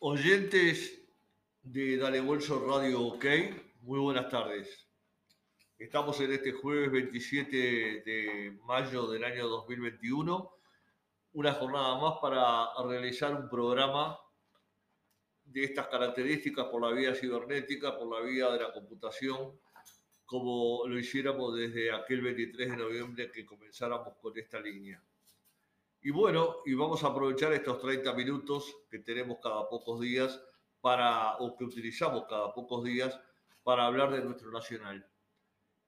Oyentes 0.00 0.96
de 1.60 1.96
Dale 1.96 2.20
Bolso 2.20 2.64
Radio 2.64 3.02
OK, 3.02 3.24
muy 3.80 3.98
buenas 3.98 4.30
tardes. 4.30 4.88
Estamos 5.76 6.20
en 6.20 6.34
este 6.34 6.52
jueves 6.52 6.92
27 6.92 7.56
de 7.56 8.58
mayo 8.64 9.08
del 9.08 9.24
año 9.24 9.48
2021, 9.48 10.54
una 11.32 11.52
jornada 11.52 12.00
más 12.00 12.18
para 12.22 12.68
realizar 12.88 13.34
un 13.34 13.48
programa 13.48 14.16
de 15.42 15.64
estas 15.64 15.88
características 15.88 16.66
por 16.66 16.80
la 16.80 16.92
vía 16.96 17.12
cibernética, 17.12 17.98
por 17.98 18.08
la 18.08 18.24
vía 18.24 18.50
de 18.52 18.60
la 18.60 18.72
computación, 18.72 19.58
como 20.24 20.86
lo 20.86 20.96
hiciéramos 20.96 21.56
desde 21.56 21.90
aquel 21.90 22.20
23 22.20 22.70
de 22.70 22.76
noviembre 22.76 23.32
que 23.32 23.44
comenzáramos 23.44 24.16
con 24.22 24.38
esta 24.38 24.60
línea. 24.60 25.02
Y 26.00 26.10
bueno, 26.10 26.58
y 26.64 26.74
vamos 26.74 27.02
a 27.02 27.08
aprovechar 27.08 27.52
estos 27.52 27.80
30 27.80 28.12
minutos 28.14 28.76
que 28.90 29.00
tenemos 29.00 29.38
cada 29.42 29.68
pocos 29.68 30.00
días 30.00 30.40
para, 30.80 31.36
o 31.38 31.56
que 31.56 31.64
utilizamos 31.64 32.24
cada 32.28 32.52
pocos 32.54 32.84
días 32.84 33.18
para 33.64 33.86
hablar 33.86 34.12
de 34.12 34.22
nuestro 34.22 34.50
nacional. 34.50 35.06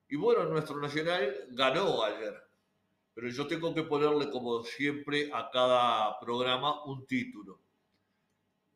Y 0.09 0.17
bueno, 0.17 0.43
nuestro 0.45 0.77
nacional 0.79 1.33
ganó 1.51 2.03
ayer, 2.03 2.35
pero 3.13 3.29
yo 3.29 3.47
tengo 3.47 3.73
que 3.73 3.83
ponerle 3.83 4.29
como 4.29 4.63
siempre 4.63 5.31
a 5.33 5.49
cada 5.49 6.19
programa 6.19 6.83
un 6.83 7.05
título. 7.05 7.61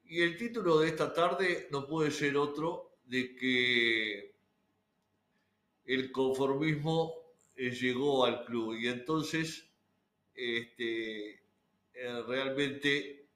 Y 0.06 0.22
el 0.22 0.38
título 0.38 0.80
de 0.80 0.88
esta 0.88 1.14
tarde 1.14 1.68
no 1.72 1.86
puede 1.86 2.12
ser 2.12 2.38
otro 2.38 3.00
de 3.04 3.36
que 3.36 4.36
el 5.86 6.12
conformismo 6.12 7.14
eh, 7.56 7.72
llegó 7.72 8.26
al 8.26 8.46
club 8.46 8.76
y 8.76 8.88
entonces 8.88 9.70
este, 10.36 11.32
eh, 11.94 12.24
realmente 12.28 13.30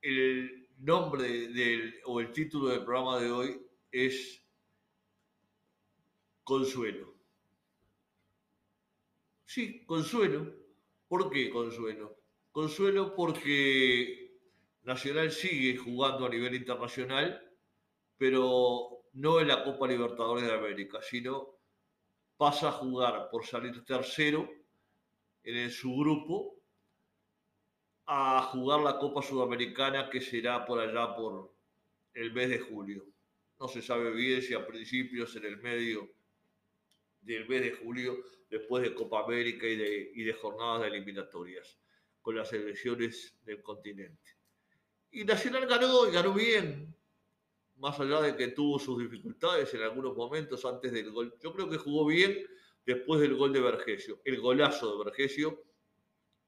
el 0.00 0.68
nombre 0.78 1.48
del, 1.48 2.00
o 2.04 2.20
el 2.20 2.32
título 2.32 2.68
del 2.68 2.84
programa 2.84 3.18
de 3.20 3.30
hoy 3.30 3.66
es 3.90 4.44
Consuelo. 6.44 7.14
Sí, 9.44 9.84
Consuelo. 9.84 10.52
¿Por 11.08 11.30
qué 11.30 11.50
Consuelo? 11.50 12.18
Consuelo 12.50 13.14
porque 13.14 14.22
Nacional 14.82 15.30
sigue 15.30 15.76
jugando 15.76 16.26
a 16.26 16.28
nivel 16.28 16.54
internacional, 16.54 17.40
pero 18.16 19.04
no 19.12 19.40
en 19.40 19.48
la 19.48 19.62
Copa 19.62 19.86
Libertadores 19.86 20.44
de 20.44 20.54
América, 20.54 21.00
sino 21.02 21.58
pasa 22.36 22.68
a 22.68 22.72
jugar 22.72 23.28
por 23.30 23.46
salir 23.46 23.84
tercero 23.84 24.50
en 25.44 25.70
su 25.70 25.94
grupo 25.96 26.62
a 28.06 28.42
jugar 28.52 28.80
la 28.80 28.98
Copa 28.98 29.22
Sudamericana 29.22 30.10
que 30.10 30.20
será 30.20 30.64
por 30.64 30.80
allá 30.80 31.14
por 31.14 31.54
el 32.14 32.32
mes 32.32 32.50
de 32.50 32.58
julio. 32.58 33.06
No 33.58 33.68
se 33.68 33.80
sabe 33.80 34.10
bien 34.12 34.42
si 34.42 34.54
a 34.54 34.66
principios, 34.66 35.34
en 35.36 35.44
el 35.44 35.58
medio 35.58 36.10
del 37.20 37.48
mes 37.48 37.62
de 37.62 37.72
julio, 37.72 38.18
después 38.50 38.82
de 38.82 38.94
Copa 38.94 39.24
América 39.24 39.66
y 39.66 39.76
de, 39.76 40.12
y 40.14 40.24
de 40.24 40.32
jornadas 40.32 40.82
de 40.82 40.88
eliminatorias 40.88 41.78
con 42.20 42.36
las 42.36 42.52
elecciones 42.52 43.36
del 43.44 43.62
continente. 43.62 44.30
Y 45.10 45.24
Nacional 45.24 45.66
ganó 45.66 46.08
y 46.08 46.12
ganó 46.12 46.32
bien, 46.32 46.96
más 47.76 47.98
allá 48.00 48.20
de 48.20 48.36
que 48.36 48.48
tuvo 48.48 48.78
sus 48.78 48.98
dificultades 48.98 49.72
en 49.74 49.82
algunos 49.82 50.16
momentos 50.16 50.64
antes 50.64 50.92
del 50.92 51.10
gol. 51.10 51.34
Yo 51.40 51.52
creo 51.52 51.68
que 51.68 51.78
jugó 51.78 52.06
bien 52.06 52.46
después 52.84 53.20
del 53.20 53.36
gol 53.36 53.52
de 53.52 53.60
Vergesio, 53.60 54.20
el 54.24 54.40
golazo 54.40 54.96
de 54.96 55.04
Vergesio 55.04 55.62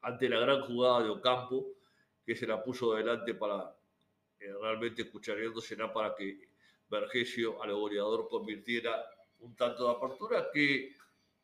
ante 0.02 0.28
la 0.28 0.38
gran 0.40 0.62
jugada 0.62 1.02
de 1.02 1.10
Ocampo, 1.10 1.66
que 2.24 2.36
se 2.36 2.46
la 2.46 2.62
puso 2.62 2.94
adelante 2.94 3.34
para 3.34 3.76
eh, 4.38 4.52
realmente 4.60 5.02
escuchareándose 5.02 5.76
para 5.76 6.14
que 6.14 6.48
Vergesio 6.88 7.62
al 7.62 7.72
goleador 7.74 8.28
convirtiera 8.28 9.04
un 9.40 9.56
tanto 9.56 9.84
de 9.84 9.96
apertura 9.96 10.50
que 10.52 10.94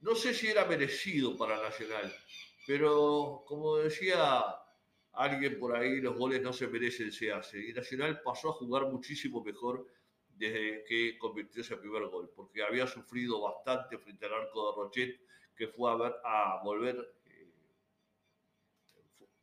no 0.00 0.14
sé 0.14 0.32
si 0.32 0.48
era 0.48 0.64
merecido 0.64 1.36
para 1.36 1.60
Nacional, 1.60 2.12
pero 2.66 3.42
como 3.46 3.76
decía 3.76 4.42
alguien 5.12 5.58
por 5.58 5.76
ahí, 5.76 6.00
los 6.00 6.16
goles 6.16 6.40
no 6.40 6.52
se 6.52 6.68
merecen, 6.68 7.12
se 7.12 7.32
hace. 7.32 7.58
Y 7.68 7.72
Nacional 7.72 8.22
pasó 8.22 8.50
a 8.50 8.54
jugar 8.54 8.86
muchísimo 8.86 9.42
mejor 9.42 9.86
desde 10.40 10.84
que 10.84 11.18
convirtió 11.18 11.60
ese 11.60 11.76
primer 11.76 12.06
gol, 12.06 12.32
porque 12.34 12.62
había 12.62 12.86
sufrido 12.86 13.42
bastante 13.42 13.98
frente 13.98 14.24
al 14.24 14.32
arco 14.32 14.70
de 14.70 14.76
Rochet, 14.76 15.20
que 15.54 15.68
fue 15.68 15.92
a, 15.92 15.96
ver, 15.96 16.14
a 16.24 16.62
volver, 16.64 16.96
eh, 17.26 17.52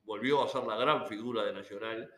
volvió 0.02 0.44
a 0.44 0.47
ser 0.47 0.63
la 0.63 0.75
gran 0.75 1.07
figura 1.07 1.46
de 1.46 1.53
Nacional 1.53 2.12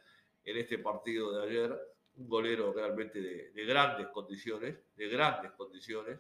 en 0.46 0.58
este 0.58 0.80
partido 0.80 1.34
de 1.34 1.50
ayer, 1.50 1.78
un 2.16 2.30
golero 2.30 2.72
realmente 2.72 3.20
de, 3.20 3.66
grandes 3.66 4.08
condiciones, 4.08 4.78
de 4.96 5.10
grandes 5.10 5.52
condiciones, 5.52 6.18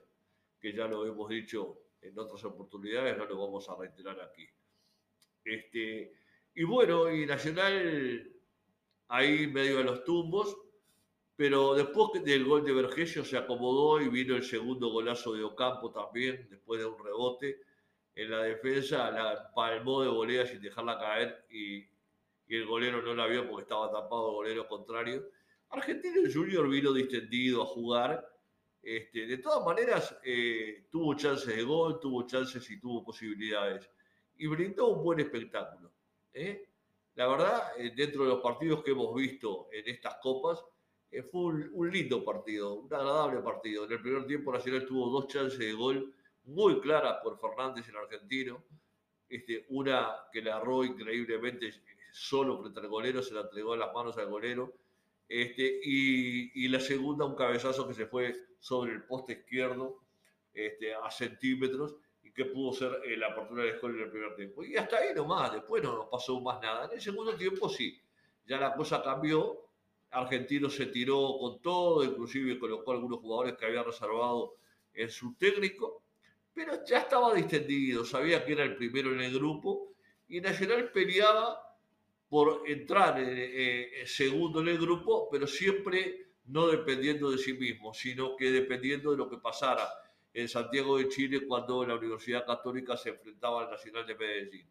que 0.59 0.73
ya 0.73 0.85
lo 0.85 1.05
hemos 1.05 1.29
dicho 1.29 1.79
en 2.01 2.19
otras 2.19 2.43
oportunidades, 2.43 3.17
no 3.17 3.23
lo 3.23 3.37
vamos 3.37 3.69
a 3.69 3.77
reiterar 3.77 4.19
aquí. 4.19 4.45
Este, 5.45 6.11
y 6.55 6.63
bueno, 6.65 7.09
y 7.09 7.25
Nacional 7.25 8.29
ahí 9.07 9.47
medio 9.47 9.77
de 9.77 9.85
los 9.85 10.03
tumbos, 10.03 10.57
pero 11.39 11.73
después 11.73 12.21
del 12.25 12.43
gol 12.43 12.65
de 12.65 12.73
Vergesio 12.73 13.23
se 13.23 13.37
acomodó 13.37 14.01
y 14.01 14.09
vino 14.09 14.35
el 14.35 14.43
segundo 14.43 14.89
golazo 14.89 15.31
de 15.31 15.41
Ocampo 15.41 15.89
también, 15.89 16.45
después 16.49 16.81
de 16.81 16.85
un 16.85 17.01
rebote 17.01 17.61
en 18.13 18.29
la 18.29 18.43
defensa, 18.43 19.09
la 19.09 19.49
palmó 19.55 20.01
de 20.01 20.09
volea 20.09 20.45
sin 20.45 20.61
dejarla 20.61 20.99
caer 20.99 21.45
y, 21.49 21.87
el 22.49 22.65
golero 22.65 23.01
no 23.01 23.13
la 23.13 23.25
vio 23.25 23.47
porque 23.47 23.61
estaba 23.61 23.89
tapado 23.89 24.31
el 24.31 24.35
golero 24.35 24.67
contrario. 24.67 25.29
Argentino 25.69 26.29
Junior 26.29 26.67
vino 26.67 26.91
distendido 26.91 27.63
a 27.63 27.67
jugar. 27.67 28.29
Este, 28.81 29.25
de 29.25 29.37
todas 29.37 29.65
maneras, 29.65 30.19
eh, 30.25 30.87
tuvo 30.91 31.13
chances 31.13 31.55
de 31.55 31.63
gol, 31.63 32.01
tuvo 32.01 32.27
chances 32.27 32.69
y 32.69 32.81
tuvo 32.81 33.01
posibilidades. 33.01 33.89
Y 34.35 34.47
brindó 34.47 34.89
un 34.89 35.05
buen 35.05 35.21
espectáculo. 35.21 35.89
¿eh? 36.33 36.67
La 37.15 37.27
verdad, 37.27 37.71
eh, 37.77 37.93
dentro 37.95 38.23
de 38.23 38.29
los 38.29 38.41
partidos 38.41 38.83
que 38.83 38.91
hemos 38.91 39.15
visto 39.15 39.69
en 39.71 39.87
estas 39.87 40.15
copas, 40.15 40.61
eh, 41.11 41.23
fue 41.23 41.69
un, 41.71 41.91
lindo 41.91 42.23
partido, 42.23 42.73
un 42.73 42.93
agradable 42.93 43.41
partido. 43.41 43.85
En 43.85 43.91
el 43.91 44.01
primer 44.01 44.27
tiempo 44.27 44.51
Nacional 44.51 44.85
tuvo 44.85 45.09
dos 45.09 45.27
chances 45.27 45.59
de 45.59 45.73
gol 45.73 46.13
muy 46.45 46.79
claras 46.81 47.17
por 47.23 47.39
Fernández, 47.39 47.87
el 47.89 47.97
argentino. 47.97 48.63
Este, 49.27 49.65
una 49.69 50.15
que 50.31 50.41
le 50.41 50.51
agarró 50.51 50.83
increíblemente 50.83 51.71
solo 52.11 52.59
frente 52.59 52.79
al 52.79 52.87
golero, 52.87 53.21
se 53.21 53.33
la 53.33 53.41
entregó 53.41 53.73
en 53.73 53.81
las 53.81 53.93
manos 53.93 54.17
al 54.17 54.29
golero. 54.29 54.73
Este, 55.27 55.79
y, 55.83 56.67
la 56.67 56.79
segunda, 56.79 57.25
un 57.25 57.35
cabezazo 57.35 57.87
que 57.87 57.93
se 57.93 58.07
fue 58.07 58.35
sobre 58.59 58.93
el 58.93 59.03
poste 59.03 59.33
izquierdo 59.33 59.99
este, 60.53 60.93
a 60.93 61.09
centímetros 61.11 61.95
y 62.23 62.31
que 62.33 62.45
pudo 62.45 62.73
ser 62.73 63.01
eh, 63.05 63.15
la 63.15 63.27
apertura 63.27 63.63
del 63.63 63.79
gol 63.79 63.95
en 63.95 64.03
el 64.05 64.11
primer 64.11 64.35
tiempo. 64.35 64.63
Y 64.63 64.75
hasta 64.75 64.97
ahí 64.97 65.13
nomás, 65.13 65.53
después 65.53 65.83
no 65.83 65.95
nos 65.95 66.07
pasó 66.07 66.39
más 66.41 66.59
nada. 66.61 66.85
En 66.85 66.93
el 66.93 67.01
segundo 67.01 67.35
tiempo 67.35 67.69
sí, 67.69 67.99
ya 68.45 68.59
la 68.59 68.73
cosa 68.73 69.03
cambió 69.03 69.68
Argentino 70.11 70.69
se 70.69 70.87
tiró 70.87 71.37
con 71.39 71.61
todo, 71.61 72.03
inclusive 72.03 72.57
colocó 72.57 72.91
algunos 72.91 73.19
jugadores 73.19 73.55
que 73.57 73.65
había 73.65 73.83
reservado 73.83 74.55
en 74.93 75.09
su 75.09 75.35
técnico, 75.35 76.03
pero 76.53 76.83
ya 76.85 76.99
estaba 76.99 77.33
distendido, 77.33 78.03
sabía 78.03 78.43
que 78.43 78.53
era 78.53 78.63
el 78.63 78.75
primero 78.75 79.13
en 79.13 79.21
el 79.21 79.33
grupo 79.33 79.93
y 80.27 80.41
Nacional 80.41 80.91
peleaba 80.91 81.59
por 82.27 82.63
entrar 82.67 83.19
en, 83.19 84.05
segundo 84.05 84.61
en 84.61 84.67
el 84.69 84.77
grupo, 84.77 85.27
pero 85.31 85.47
siempre 85.47 86.27
no 86.45 86.67
dependiendo 86.67 87.31
de 87.31 87.37
sí 87.37 87.53
mismo, 87.53 87.93
sino 87.93 88.35
que 88.35 88.51
dependiendo 88.51 89.11
de 89.11 89.17
lo 89.17 89.29
que 89.29 89.37
pasara 89.37 89.87
en 90.33 90.47
Santiago 90.47 90.97
de 90.97 91.09
Chile 91.09 91.47
cuando 91.47 91.85
la 91.85 91.95
Universidad 91.95 92.45
Católica 92.45 92.95
se 92.97 93.09
enfrentaba 93.09 93.63
al 93.63 93.71
Nacional 93.71 94.05
de 94.05 94.15
Medellín. 94.15 94.69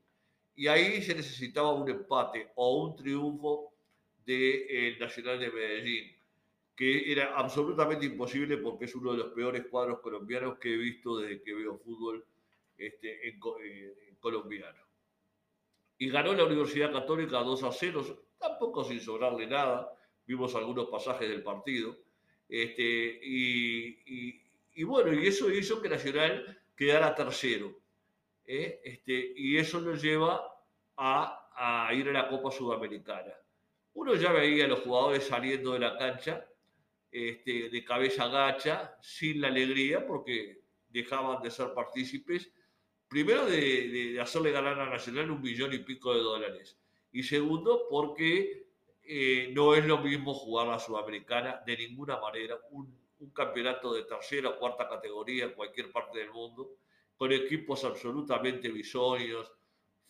Y 0.54 0.66
ahí 0.66 1.03
se 1.03 1.15
necesitaba 1.15 1.72
un 1.72 1.88
empate 1.88 2.50
o 2.54 2.84
un 2.84 2.97
triunfo 2.97 3.72
del 4.28 4.98
Nacional 4.98 5.41
de 5.41 5.51
Medellín, 5.51 6.15
que 6.77 7.10
era 7.10 7.34
absolutamente 7.34 8.04
imposible 8.04 8.59
porque 8.59 8.84
es 8.84 8.95
uno 8.95 9.13
de 9.13 9.19
los 9.19 9.33
peores 9.33 9.66
cuadros 9.69 10.01
colombianos 10.01 10.59
que 10.59 10.75
he 10.75 10.77
visto 10.77 11.16
desde 11.16 11.42
que 11.42 11.54
veo 11.54 11.78
fútbol 11.78 12.22
este, 12.77 13.27
en, 13.27 13.41
colombiano. 14.21 14.83
Y 15.97 16.10
ganó 16.10 16.34
la 16.34 16.45
Universidad 16.45 16.92
Católica 16.92 17.39
2 17.39 17.63
a 17.65 17.72
0, 17.72 18.27
tampoco 18.39 18.84
sin 18.84 19.01
sobrarle 19.01 19.47
nada, 19.47 19.91
vimos 20.27 20.54
algunos 20.54 20.89
pasajes 20.89 21.27
del 21.27 21.42
partido. 21.42 21.97
Este, 22.47 23.19
y, 23.22 24.83
bueno, 24.84 25.13
y 25.15 25.27
eso 25.27 25.51
hizo 25.51 25.80
que 25.80 25.89
Nacional 25.89 26.60
quedara 26.77 27.15
tercero. 27.15 27.75
¿eh? 28.45 28.80
Este, 28.84 29.33
y 29.36 29.57
eso 29.57 29.80
nos 29.80 30.03
lleva 30.03 30.42
a 30.97 31.91
ir 31.95 32.09
a 32.10 32.13
la 32.13 32.28
Copa 32.28 32.51
Sudamericana 32.51 33.33
uno 33.98 34.15
ya 34.15 34.30
veía 34.30 34.66
a 34.66 34.68
los 34.68 34.80
jugadores 34.80 35.24
saliendo 35.24 35.72
de 35.72 35.80
la 35.80 35.98
cancha 35.98 36.47
este, 37.10 37.68
de 37.68 37.84
cabeza 37.84 38.28
gacha, 38.28 38.97
sin 39.03 39.41
la 39.41 39.48
alegría, 39.48 40.06
porque 40.06 40.60
dejaban 40.89 41.42
de 41.42 41.50
ser 41.50 41.74
partícipes, 41.74 42.53
primero 43.09 43.47
de, 43.47 44.16
hacerle 44.21 44.53
ganar 44.53 44.78
a 44.78 44.89
Nacional 44.89 45.33
un 45.33 45.42
millón 45.42 45.72
y 45.72 45.78
pico 45.78 46.15
de 46.15 46.21
dólares, 46.21 46.78
y 47.10 47.24
segundo 47.24 47.89
porque 47.91 48.68
eh, 49.03 49.50
no 49.53 49.74
es 49.74 49.84
lo 49.84 49.98
mismo 49.98 50.33
jugar 50.33 50.68
la 50.68 50.78
Sudamericana 50.78 51.60
de 51.66 51.77
ninguna 51.78 52.21
manera, 52.21 52.56
un, 52.71 52.97
un 53.18 53.30
campeonato 53.30 53.92
de 53.94 54.04
tercera 54.04 54.51
o 54.51 54.59
cuarta 54.60 54.89
categoría 54.89 55.47
en 55.47 55.54
cualquier 55.54 55.91
parte 55.91 56.21
del 56.21 56.30
mundo, 56.30 56.77
con 57.16 57.33
equipos 57.33 57.83
absolutamente 57.83 58.68
bisonios, 58.68 59.51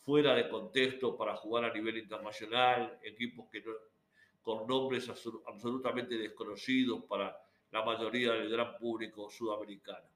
fuera 0.09 0.35
de 0.35 0.49
contexto 0.49 1.15
para 1.19 1.37
jugar 1.37 1.67
a 1.67 1.75
nivel 1.75 1.99
internacional, 1.99 2.99
equipos 3.03 3.47
que 3.53 3.63
con 4.41 4.67
nombres 4.67 5.07
absolutamente 5.11 6.17
desconocidos 6.17 7.05
para 7.05 7.39
la 7.71 7.85
mayoría 7.85 8.33
del 8.33 8.49
gran 8.49 8.79
público 8.79 9.29
sudamericano. 9.29 10.09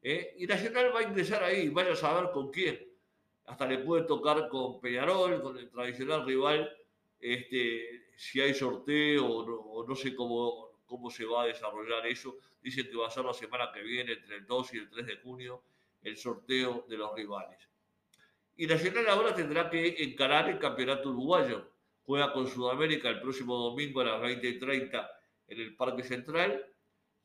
¿Eh? 0.00 0.36
Y 0.38 0.46
Nacional 0.46 0.90
va 0.94 1.00
a 1.00 1.02
ingresar 1.02 1.44
ahí, 1.44 1.68
vaya 1.68 1.92
a 1.92 1.96
saber 1.96 2.30
con 2.30 2.50
quién. 2.50 2.80
Hasta 3.44 3.66
le 3.66 3.80
puede 3.80 4.04
tocar 4.04 4.48
con 4.48 4.80
Peñarol, 4.80 5.42
con 5.42 5.58
el 5.58 5.68
tradicional 5.68 6.24
rival, 6.24 6.74
este, 7.20 8.06
si 8.16 8.40
hay 8.40 8.54
sorteo 8.54 9.26
o 9.26 9.86
no, 9.86 9.94
sé 9.94 10.14
cómo, 10.14 10.80
cómo 10.86 11.10
se 11.10 11.26
va 11.26 11.42
a 11.42 11.46
desarrollar 11.48 12.06
eso. 12.06 12.38
Dicen 12.62 12.88
que 12.88 12.96
va 12.96 13.08
a 13.08 13.10
ser 13.10 13.26
la 13.26 13.34
semana 13.34 13.70
que 13.70 13.82
viene, 13.82 14.12
entre 14.12 14.36
el 14.36 14.46
2 14.46 14.72
y 14.72 14.78
el 14.78 14.88
3 14.88 15.06
de 15.06 15.16
junio, 15.18 15.62
el 16.00 16.16
sorteo 16.16 16.86
de 16.88 16.96
los 16.96 17.14
rivales. 17.14 17.75
Y 18.56 18.66
Nacional 18.66 19.06
ahora 19.08 19.34
tendrá 19.34 19.68
que 19.68 20.02
encarar 20.02 20.48
el 20.48 20.58
campeonato 20.58 21.10
uruguayo. 21.10 21.70
Juega 22.04 22.32
con 22.32 22.46
Sudamérica 22.48 23.08
el 23.08 23.20
próximo 23.20 23.56
domingo 23.56 24.00
a 24.00 24.04
las 24.04 24.20
20 24.20 24.48
y 24.48 24.58
30 24.58 25.10
en 25.48 25.60
el 25.60 25.76
Parque 25.76 26.02
Central 26.02 26.64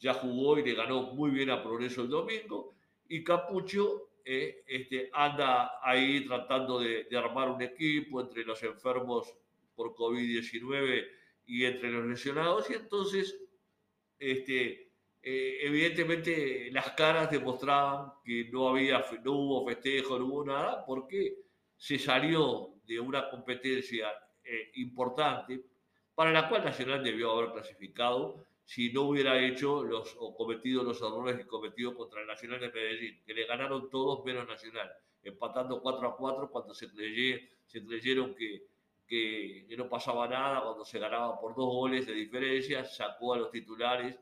ya 0.01 0.15
jugó 0.15 0.57
y 0.57 0.63
le 0.63 0.73
ganó 0.73 1.13
muy 1.13 1.29
bien 1.29 1.51
a 1.51 1.63
Progreso 1.63 2.01
el 2.01 2.09
domingo. 2.09 2.75
Y 3.07 3.23
Capucho 3.23 4.09
eh, 4.25 4.63
este, 4.67 5.09
anda 5.13 5.79
ahí 5.81 6.25
tratando 6.25 6.79
de, 6.79 7.07
armar 7.15 7.49
un 7.49 7.61
equipo 7.61 8.19
entre 8.19 8.43
los 8.43 8.61
enfermos 8.63 9.31
por 9.75 9.93
COVID-19 9.93 11.07
y 11.45 11.65
entre 11.65 11.91
los 11.91 12.05
lesionados. 12.07 12.69
Y 12.71 12.73
entonces, 12.73 13.39
este, 14.17 14.90
eh, 15.23 15.59
evidentemente, 15.61 16.69
las 16.71 16.91
caras 16.91 17.29
demostraban 17.29 18.13
que 18.23 18.49
no, 18.51 18.69
había, 18.69 19.05
no 19.23 19.33
hubo 19.33 19.67
festejo, 19.67 20.17
no 20.17 20.25
hubo 20.25 20.45
nada, 20.45 20.83
porque 20.85 21.37
se 21.77 21.99
salió 21.99 22.73
de 22.85 22.99
una 22.99 23.29
competencia 23.29 24.11
eh, 24.43 24.71
importante 24.75 25.63
para 26.15 26.31
la 26.31 26.49
cual 26.49 26.63
Nacional 26.63 27.03
debió 27.03 27.31
haber 27.31 27.51
clasificado 27.51 28.45
si 28.63 28.91
no 28.93 29.03
hubiera 29.03 29.39
hecho 29.39 29.83
los, 29.83 30.15
o 30.19 30.35
cometido 30.35 30.83
los 30.83 31.01
errores 31.01 31.35
que 31.35 31.47
cometió 31.47 31.95
contra 31.95 32.21
el 32.21 32.27
Nacional 32.27 32.59
de 32.59 32.71
Medellín, 32.71 33.21
que 33.25 33.33
le 33.33 33.45
ganaron 33.45 33.89
todos 33.89 34.23
menos 34.23 34.47
Nacional, 34.47 34.91
empatando 35.23 35.81
4 35.81 36.07
a 36.07 36.17
4 36.17 36.49
cuando 36.49 36.73
se, 36.73 36.87
se 37.65 37.85
creyeron 37.85 38.33
que, 38.33 38.67
que, 39.07 39.75
no 39.77 39.89
pasaba 39.89 40.27
nada, 40.27 40.63
cuando 40.63 40.85
se 40.85 40.99
ganaba 40.99 41.39
por 41.39 41.55
dos 41.55 41.67
goles 41.67 42.07
de 42.07 42.13
diferencia, 42.13 42.85
sacó 42.85 43.33
a 43.33 43.37
los 43.39 43.51
titulares 43.51 44.17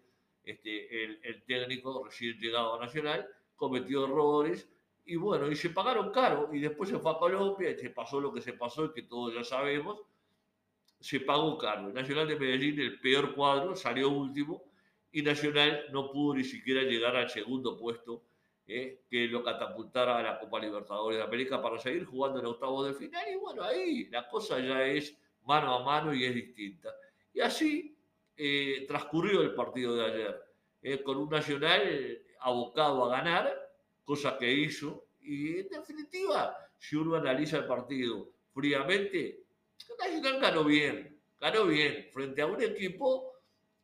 este, 0.49 1.03
el, 1.03 1.19
el 1.23 1.43
técnico 1.43 2.03
recién 2.03 2.37
llegado 2.37 2.75
a 2.75 2.79
Nacional, 2.79 3.27
cometió 3.55 4.05
errores 4.05 4.69
y 5.05 5.15
bueno, 5.15 5.51
y 5.51 5.55
se 5.55 5.69
pagaron 5.69 6.11
caro 6.11 6.49
y 6.53 6.59
después 6.59 6.89
se 6.89 6.99
fue 6.99 7.11
a 7.11 7.17
Colombia 7.17 7.71
y 7.71 7.77
se 7.77 7.89
pasó 7.89 8.21
lo 8.21 8.31
que 8.31 8.41
se 8.41 8.53
pasó 8.53 8.93
que 8.93 9.03
todos 9.03 9.33
ya 9.33 9.43
sabemos 9.43 10.01
se 10.99 11.21
pagó 11.21 11.57
caro. 11.57 11.91
Nacional 11.93 12.27
de 12.27 12.37
Medellín, 12.37 12.79
el 12.79 12.99
peor 12.99 13.33
cuadro, 13.33 13.75
salió 13.75 14.09
último 14.09 14.63
y 15.11 15.21
Nacional 15.21 15.85
no 15.91 16.11
pudo 16.11 16.35
ni 16.35 16.43
siquiera 16.43 16.81
llegar 16.83 17.15
al 17.15 17.29
segundo 17.29 17.77
puesto 17.77 18.23
eh, 18.67 19.01
que 19.09 19.27
lo 19.27 19.43
catapultara 19.43 20.17
a 20.17 20.23
la 20.23 20.39
Copa 20.39 20.59
Libertadores 20.59 21.17
de 21.17 21.23
América 21.23 21.61
para 21.61 21.79
seguir 21.79 22.05
jugando 22.05 22.39
en 22.39 22.45
octavos 22.45 22.87
de 22.87 22.93
final. 22.93 23.23
Y 23.31 23.35
bueno, 23.37 23.63
ahí 23.63 24.05
la 24.09 24.27
cosa 24.27 24.59
ya 24.59 24.85
es 24.85 25.17
mano 25.45 25.73
a 25.73 25.83
mano 25.83 26.13
y 26.13 26.25
es 26.25 26.35
distinta. 26.35 26.89
Y 27.33 27.39
así 27.39 27.97
eh, 28.41 28.85
transcurrió 28.87 29.41
el 29.41 29.53
partido 29.53 29.97
de 29.97 30.05
ayer, 30.05 30.41
eh, 30.81 31.03
con 31.03 31.17
un 31.17 31.29
Nacional 31.29 32.21
abocado 32.39 33.03
a 33.03 33.17
ganar, 33.17 33.53
cosa 34.05 34.37
que 34.37 34.49
hizo. 34.49 35.07
Y 35.19 35.59
en 35.59 35.67
definitiva, 35.67 36.55
si 36.77 36.95
uno 36.95 37.15
analiza 37.15 37.57
el 37.57 37.67
partido 37.67 38.29
fríamente, 38.53 39.43
Nacional 39.99 40.39
ganó 40.39 40.63
bien, 40.63 41.19
ganó 41.37 41.65
bien, 41.65 42.07
frente 42.13 42.41
a 42.41 42.45
un 42.45 42.61
equipo 42.63 43.33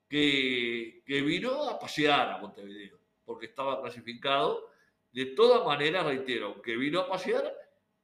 que, 0.08 1.04
que 1.06 1.22
vino 1.22 1.68
a 1.68 1.78
pasear 1.78 2.30
a 2.30 2.38
Montevideo, 2.38 2.98
porque 3.26 3.48
estaba 3.48 3.82
clasificado. 3.82 4.70
De 5.12 5.26
todas 5.28 5.66
maneras, 5.66 6.06
reitero, 6.06 6.48
aunque 6.48 6.78
vino 6.78 7.02
a 7.02 7.10
pasear, 7.10 7.54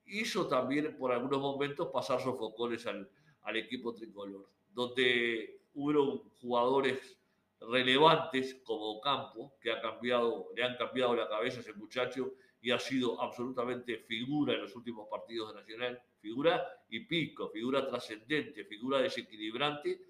hizo 0.06 0.50
también 0.50 0.98
por 0.98 1.14
algunos 1.14 1.40
momentos 1.40 1.88
pasar 1.94 2.20
sofocones 2.20 2.86
al, 2.88 3.10
al 3.44 3.56
equipo 3.56 3.94
tricolor, 3.94 4.50
donde 4.74 5.61
hubo 5.74 6.30
jugadores 6.42 7.18
relevantes 7.60 8.56
como 8.64 9.00
Campo, 9.02 9.54
que 9.62 9.72
ha 9.72 9.82
cambiado, 9.82 10.50
le 10.56 10.64
han 10.64 10.76
cambiado 10.78 11.16
la 11.16 11.30
cabeza 11.30 11.58
a 11.58 11.62
ese 11.62 11.74
muchacho 11.74 12.34
y 12.62 12.72
ha 12.72 12.80
sido 12.80 13.22
absolutamente 13.22 13.98
figura 13.98 14.54
en 14.54 14.62
los 14.62 14.76
últimos 14.76 15.08
partidos 15.08 15.54
de 15.54 15.60
Nacional, 15.62 16.02
figura 16.20 16.68
y 16.90 17.02
pico, 17.02 17.50
figura 17.50 17.88
trascendente, 17.88 18.66
figura 18.66 19.00
desequilibrante 19.00 20.02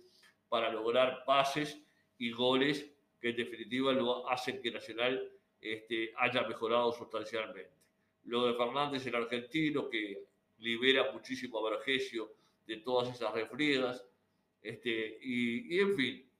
para 0.49 0.71
lograr 0.71 1.23
pases 1.25 1.81
y 2.17 2.31
goles 2.31 2.89
que 3.19 3.29
en 3.29 3.35
definitiva 3.35 3.93
lo 3.93 4.27
hacen 4.29 4.61
que 4.61 4.71
Nacional 4.71 5.31
este, 5.61 6.11
haya 6.17 6.41
mejorado 6.43 6.91
sustancialmente. 6.91 7.69
Lo 8.25 8.45
de 8.45 8.53
Fernández, 8.53 9.05
el 9.07 9.15
argentino, 9.15 9.89
que 9.89 10.25
libera 10.59 11.11
muchísimo 11.11 11.59
a 11.59 11.71
Vergesio 11.71 12.33
de 12.65 12.77
todas 12.77 13.13
esas 13.15 13.33
refriegas, 13.33 14.05
este, 14.61 15.17
y, 15.21 15.75
y 15.75 15.79
en 15.79 15.95
fin, 15.95 16.31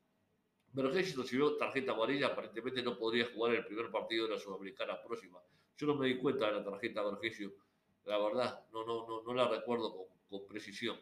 Vergesio 0.73 1.21
recibió 1.21 1.57
tarjeta 1.57 1.91
amarilla, 1.91 2.27
aparentemente 2.27 2.81
no 2.81 2.97
podría 2.97 3.25
jugar 3.33 3.55
el 3.55 3.65
primer 3.65 3.91
partido 3.91 4.27
de 4.27 4.35
la 4.35 4.39
Sudamericana 4.39 5.01
próxima. 5.01 5.39
Yo 5.75 5.87
no 5.87 5.95
me 5.95 6.07
di 6.07 6.17
cuenta 6.17 6.47
de 6.47 6.53
la 6.53 6.63
tarjeta 6.63 7.03
Vergesio, 7.03 7.53
la 8.05 8.17
verdad, 8.17 8.65
no, 8.71 8.85
no, 8.85 9.07
no, 9.07 9.23
no 9.23 9.33
la 9.33 9.47
recuerdo 9.47 9.93
con, 9.93 10.05
con 10.29 10.47
precisión. 10.47 10.97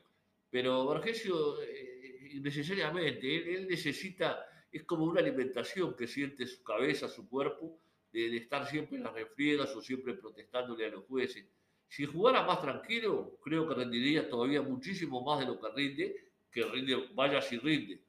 Pero 0.50 0.88
Vergesio, 0.88 1.62
eh, 1.62 2.40
necesariamente, 2.42 3.56
él, 3.56 3.68
necesita, 3.68 4.46
es 4.72 4.84
como 4.84 5.06
una 5.06 5.20
alimentación 5.20 5.96
que 5.96 6.08
siente 6.08 6.48
su 6.48 6.64
cabeza, 6.64 7.08
su 7.08 7.30
cuerpo, 7.30 7.80
de, 8.12 8.30
de, 8.30 8.38
estar 8.38 8.68
siempre 8.68 8.98
en 8.98 9.04
las 9.04 9.14
refriegas 9.14 9.76
o 9.76 9.82
siempre 9.82 10.16
protestándole 10.16 10.88
a 10.88 10.90
los 10.90 11.06
jueces. 11.06 11.46
Si 11.88 12.06
jugara 12.06 12.44
más 12.44 12.60
tranquilo, 12.62 13.38
creo 13.44 13.68
que 13.68 13.76
rendiría 13.76 14.28
todavía 14.28 14.64
muchísimo 14.64 15.24
más 15.24 15.40
de 15.40 15.46
lo 15.46 15.60
que 15.60 15.70
rinde, 15.76 16.29
que 16.52 16.64
rinde, 16.64 17.10
vaya 17.14 17.42
si 17.42 17.58
rinde, 17.58 18.02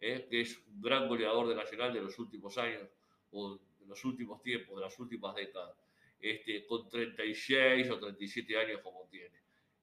¿eh? 0.00 0.26
que 0.28 0.40
es 0.42 0.58
un 0.68 0.80
gran 0.80 1.08
goleador 1.08 1.48
de 1.48 1.54
Nacional 1.54 1.92
de 1.92 2.02
los 2.02 2.18
últimos 2.18 2.56
años 2.58 2.88
o 3.32 3.56
de 3.56 3.86
los 3.86 4.04
últimos 4.04 4.42
tiempos, 4.42 4.76
de 4.76 4.82
las 4.82 4.98
últimas 4.98 5.34
décadas 5.34 5.76
este, 6.20 6.66
con 6.66 6.88
36 6.88 7.90
o 7.90 7.98
37 7.98 8.58
años 8.58 8.80
como 8.82 9.06
tiene. 9.10 9.36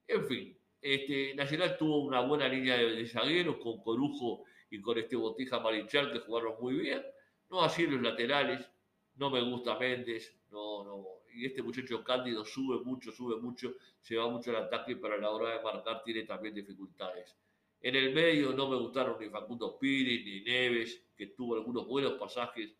En 0.06 0.26
fin, 0.26 0.56
este, 0.80 1.34
Nacional 1.34 1.76
tuvo 1.76 2.04
una 2.04 2.20
buena 2.20 2.48
línea 2.48 2.76
de, 2.76 3.06
zagueros 3.06 3.56
con 3.56 3.80
Corujo 3.82 4.44
y 4.70 4.80
con 4.80 4.98
este 4.98 5.16
Botija 5.16 5.60
Marichal 5.60 6.12
que 6.12 6.20
jugaron 6.20 6.54
muy 6.60 6.74
bien. 6.74 7.02
No 7.50 7.62
así 7.62 7.86
los 7.86 8.02
laterales, 8.02 8.68
no 9.16 9.30
me 9.30 9.40
gusta 9.42 9.78
Méndez, 9.78 10.36
no, 10.50 10.84
no. 10.84 11.04
Y 11.32 11.46
este 11.46 11.62
muchacho 11.62 12.02
Cándido 12.02 12.44
sube 12.44 12.82
mucho, 12.84 13.12
sube 13.12 13.36
mucho, 13.36 13.74
se 14.00 14.16
va 14.16 14.28
mucho 14.28 14.50
al 14.50 14.64
ataque, 14.64 14.96
pero 14.96 15.14
a 15.14 15.18
la 15.18 15.30
hora 15.30 15.56
de 15.56 15.62
marcar 15.62 16.02
tiene 16.02 16.24
también 16.24 16.54
dificultades. 16.54 17.36
En 17.80 17.94
el 17.94 18.12
medio 18.14 18.52
no 18.52 18.68
me 18.68 18.76
gustaron 18.76 19.18
ni 19.20 19.28
Facundo 19.28 19.78
Piri 19.78 20.24
ni 20.24 20.40
Neves, 20.42 21.02
que 21.16 21.28
tuvo 21.28 21.54
algunos 21.54 21.86
buenos 21.86 22.14
pasajes 22.14 22.74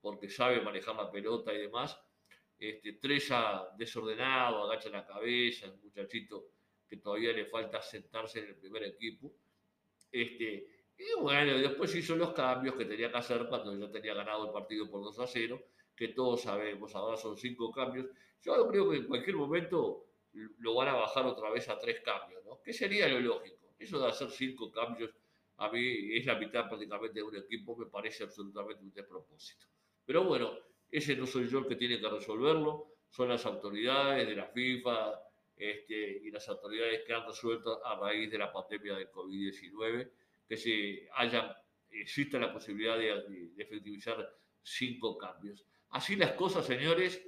porque 0.00 0.28
sabe 0.28 0.60
manejar 0.60 0.96
la 0.96 1.10
pelota 1.10 1.54
y 1.54 1.58
demás, 1.58 1.98
este, 2.58 2.94
Trella 2.94 3.68
desordenado, 3.76 4.64
agacha 4.64 4.90
la 4.90 5.06
cabeza, 5.06 5.70
un 5.70 5.80
muchachito 5.80 6.48
que 6.88 6.96
todavía 6.96 7.32
le 7.32 7.46
falta 7.46 7.80
sentarse 7.80 8.40
en 8.40 8.48
el 8.48 8.56
primer 8.56 8.82
equipo. 8.84 9.32
Este, 10.10 10.84
y 10.98 11.20
bueno, 11.20 11.56
después 11.58 11.94
hizo 11.94 12.16
los 12.16 12.32
cambios 12.32 12.74
que 12.74 12.84
tenía 12.84 13.10
que 13.10 13.18
hacer 13.18 13.46
cuando 13.48 13.76
ya 13.76 13.90
tenía 13.90 14.14
ganado 14.14 14.46
el 14.46 14.52
partido 14.52 14.90
por 14.90 15.02
2 15.02 15.18
a 15.20 15.26
0, 15.26 15.60
que 15.96 16.08
todos 16.08 16.42
sabemos, 16.42 16.94
ahora 16.94 17.16
son 17.16 17.36
cinco 17.36 17.72
cambios. 17.72 18.06
Yo 18.42 18.68
creo 18.68 18.90
que 18.90 18.96
en 18.98 19.06
cualquier 19.06 19.36
momento 19.36 20.06
lo 20.32 20.74
van 20.74 20.88
a 20.88 20.94
bajar 20.94 21.26
otra 21.26 21.50
vez 21.50 21.68
a 21.68 21.78
tres 21.78 22.00
cambios, 22.00 22.44
¿no? 22.44 22.60
¿Qué 22.62 22.72
sería 22.72 23.08
lo 23.08 23.20
lógico? 23.20 23.61
Eso 23.82 23.98
de 24.00 24.08
hacer 24.08 24.30
cinco 24.30 24.70
cambios, 24.70 25.10
a 25.56 25.70
mí 25.70 26.16
es 26.16 26.24
la 26.26 26.38
mitad 26.38 26.68
prácticamente 26.68 27.20
de 27.20 27.22
un 27.22 27.36
equipo, 27.36 27.76
me 27.76 27.86
parece 27.86 28.24
absolutamente 28.24 28.82
un 28.82 28.92
despropósito. 28.92 29.66
Pero 30.04 30.24
bueno, 30.24 30.52
ese 30.90 31.16
no 31.16 31.26
soy 31.26 31.48
yo 31.48 31.60
el 31.60 31.66
que 31.66 31.76
tiene 31.76 32.00
que 32.00 32.08
resolverlo, 32.08 32.88
son 33.10 33.28
las 33.28 33.44
autoridades 33.44 34.26
de 34.26 34.36
la 34.36 34.46
FIFA 34.46 35.20
este, 35.56 36.20
y 36.24 36.30
las 36.30 36.48
autoridades 36.48 37.02
que 37.06 37.12
han 37.12 37.26
resuelto 37.26 37.84
a 37.84 37.98
raíz 37.98 38.30
de 38.30 38.38
la 38.38 38.52
pandemia 38.52 38.96
del 38.96 39.10
COVID-19 39.10 40.10
que 40.48 40.56
se 40.56 41.08
haya, 41.14 41.56
exista 41.90 42.38
la 42.38 42.52
posibilidad 42.52 42.98
de, 42.98 43.52
efectivizar 43.56 44.36
cinco 44.62 45.16
cambios. 45.16 45.64
Así 45.90 46.16
las 46.16 46.32
cosas, 46.32 46.66
señores, 46.66 47.22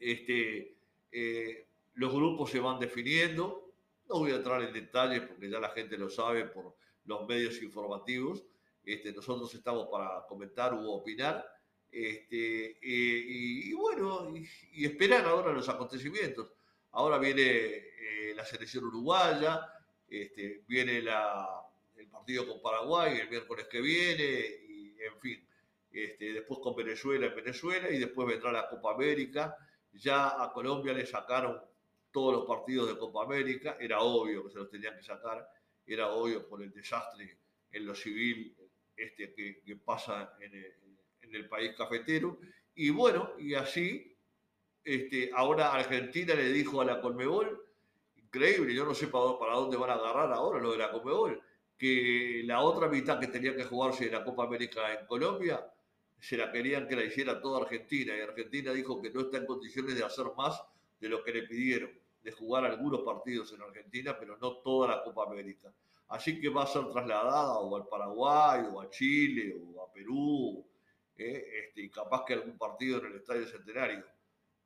este, 0.00 0.76
eh, 1.12 1.66
los 1.94 2.12
grupos 2.12 2.50
se 2.50 2.60
van 2.60 2.78
definiendo. 2.78 3.67
No 4.08 4.20
voy 4.20 4.32
a 4.32 4.36
entrar 4.36 4.62
en 4.62 4.72
detalles 4.72 5.22
porque 5.22 5.50
ya 5.50 5.60
la 5.60 5.70
gente 5.70 5.98
lo 5.98 6.08
sabe 6.08 6.46
por 6.46 6.76
los 7.04 7.26
medios 7.26 7.62
informativos. 7.62 8.44
Este, 8.84 9.12
nosotros 9.12 9.54
estamos 9.54 9.88
para 9.88 10.24
comentar 10.26 10.72
u 10.72 10.90
opinar. 10.90 11.46
Este, 11.90 12.78
y, 12.82 13.72
bueno, 13.74 14.34
y, 14.72 14.86
esperar 14.86 15.26
ahora 15.26 15.52
los 15.52 15.68
acontecimientos. 15.68 16.52
Ahora 16.92 17.18
viene 17.18 17.42
eh, 17.42 18.32
la 18.34 18.44
selección 18.44 18.84
uruguaya, 18.84 19.60
este, 20.08 20.64
viene 20.66 21.02
la, 21.02 21.46
el 21.96 22.08
partido 22.08 22.46
con 22.46 22.62
Paraguay 22.62 23.18
el 23.18 23.28
miércoles 23.28 23.66
que 23.70 23.80
viene, 23.80 24.24
y 24.68 24.94
en 25.02 25.20
fin, 25.20 25.46
este, 25.90 26.32
después 26.32 26.60
con 26.60 26.74
Venezuela 26.74 27.26
en 27.26 27.36
Venezuela 27.36 27.90
y 27.90 27.98
después 27.98 28.26
vendrá 28.26 28.52
la 28.52 28.68
Copa 28.68 28.94
América. 28.94 29.56
Ya 29.92 30.42
a 30.42 30.52
Colombia 30.52 30.92
le 30.92 31.06
sacaron 31.06 31.60
todos 32.10 32.34
los 32.34 32.46
partidos 32.46 32.88
de 32.88 32.98
Copa 32.98 33.24
América, 33.24 33.76
era 33.80 34.00
obvio 34.00 34.44
que 34.44 34.50
se 34.50 34.58
los 34.58 34.70
tenían 34.70 34.96
que 34.96 35.02
sacar, 35.02 35.48
era 35.86 36.08
obvio 36.08 36.46
por 36.48 36.62
el 36.62 36.72
desastre 36.72 37.38
en 37.72 37.86
lo 37.86 37.94
civil 37.94 38.54
este, 38.96 39.32
que, 39.34 39.76
pasa 39.76 40.36
en 40.40 41.34
el, 41.34 41.48
país 41.48 41.74
cafetero. 41.76 42.38
Y 42.74 42.90
bueno, 42.90 43.32
y 43.38 43.54
así, 43.54 44.16
este, 44.84 45.30
ahora 45.34 45.72
Argentina 45.72 46.34
le 46.34 46.52
dijo 46.52 46.80
a 46.80 46.84
la 46.84 47.00
Colmebol, 47.00 47.64
increíble, 48.16 48.74
yo 48.74 48.84
no 48.84 48.94
sé 48.94 49.08
para, 49.08 49.38
para 49.38 49.54
dónde 49.54 49.76
van 49.76 49.90
a 49.90 49.94
agarrar 49.94 50.32
ahora 50.32 50.60
lo 50.60 50.72
de 50.72 50.78
la 50.78 50.90
Colmebol, 50.90 51.40
que 51.76 52.42
la 52.44 52.60
otra 52.60 52.88
mitad 52.88 53.20
que 53.20 53.28
tenía 53.28 53.54
que 53.54 53.64
jugarse 53.64 54.06
en 54.06 54.12
la 54.12 54.24
Copa 54.24 54.44
América 54.44 54.92
en 54.92 55.06
Colombia, 55.06 55.64
se 56.20 56.36
la 56.36 56.50
querían 56.50 56.88
que 56.88 56.96
la 56.96 57.04
hiciera 57.04 57.40
toda 57.40 57.62
Argentina, 57.62 58.16
y 58.16 58.20
Argentina 58.20 58.72
dijo 58.72 59.00
que 59.00 59.10
no 59.10 59.20
está 59.20 59.38
en 59.38 59.46
condiciones 59.46 59.94
de 59.94 60.04
hacer 60.04 60.26
más 60.36 60.60
de 61.00 61.08
lo 61.08 61.22
que 61.22 61.32
le 61.32 61.42
pidieron, 61.44 61.90
de 62.22 62.32
jugar 62.32 62.64
algunos 62.64 63.02
partidos 63.02 63.52
en 63.52 63.62
Argentina, 63.62 64.16
pero 64.18 64.36
no 64.38 64.58
toda 64.58 64.88
la 64.88 65.02
Copa 65.02 65.24
América. 65.24 65.72
Así 66.08 66.40
que 66.40 66.48
va 66.48 66.62
a 66.62 66.66
ser 66.66 66.90
trasladada 66.90 67.58
o 67.58 67.76
al 67.76 67.86
Paraguay, 67.86 68.62
o 68.72 68.80
a 68.80 68.88
Chile, 68.88 69.54
o 69.60 69.82
a 69.82 69.92
Perú, 69.92 70.66
eh, 71.16 71.64
este, 71.64 71.90
capaz 71.90 72.24
que 72.24 72.34
algún 72.34 72.56
partido 72.56 72.98
en 72.98 73.06
el 73.06 73.16
Estadio 73.16 73.46
Centenario. 73.46 74.04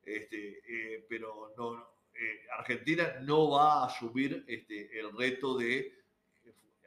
Este, 0.03 0.63
eh, 0.67 1.07
pero 1.09 1.53
no, 1.57 1.79
eh, 2.15 2.47
Argentina 2.59 3.19
no 3.23 3.51
va 3.51 3.83
a 3.83 3.87
asumir 3.87 4.45
este, 4.47 4.99
el 4.99 5.17
reto 5.17 5.57
de 5.57 6.01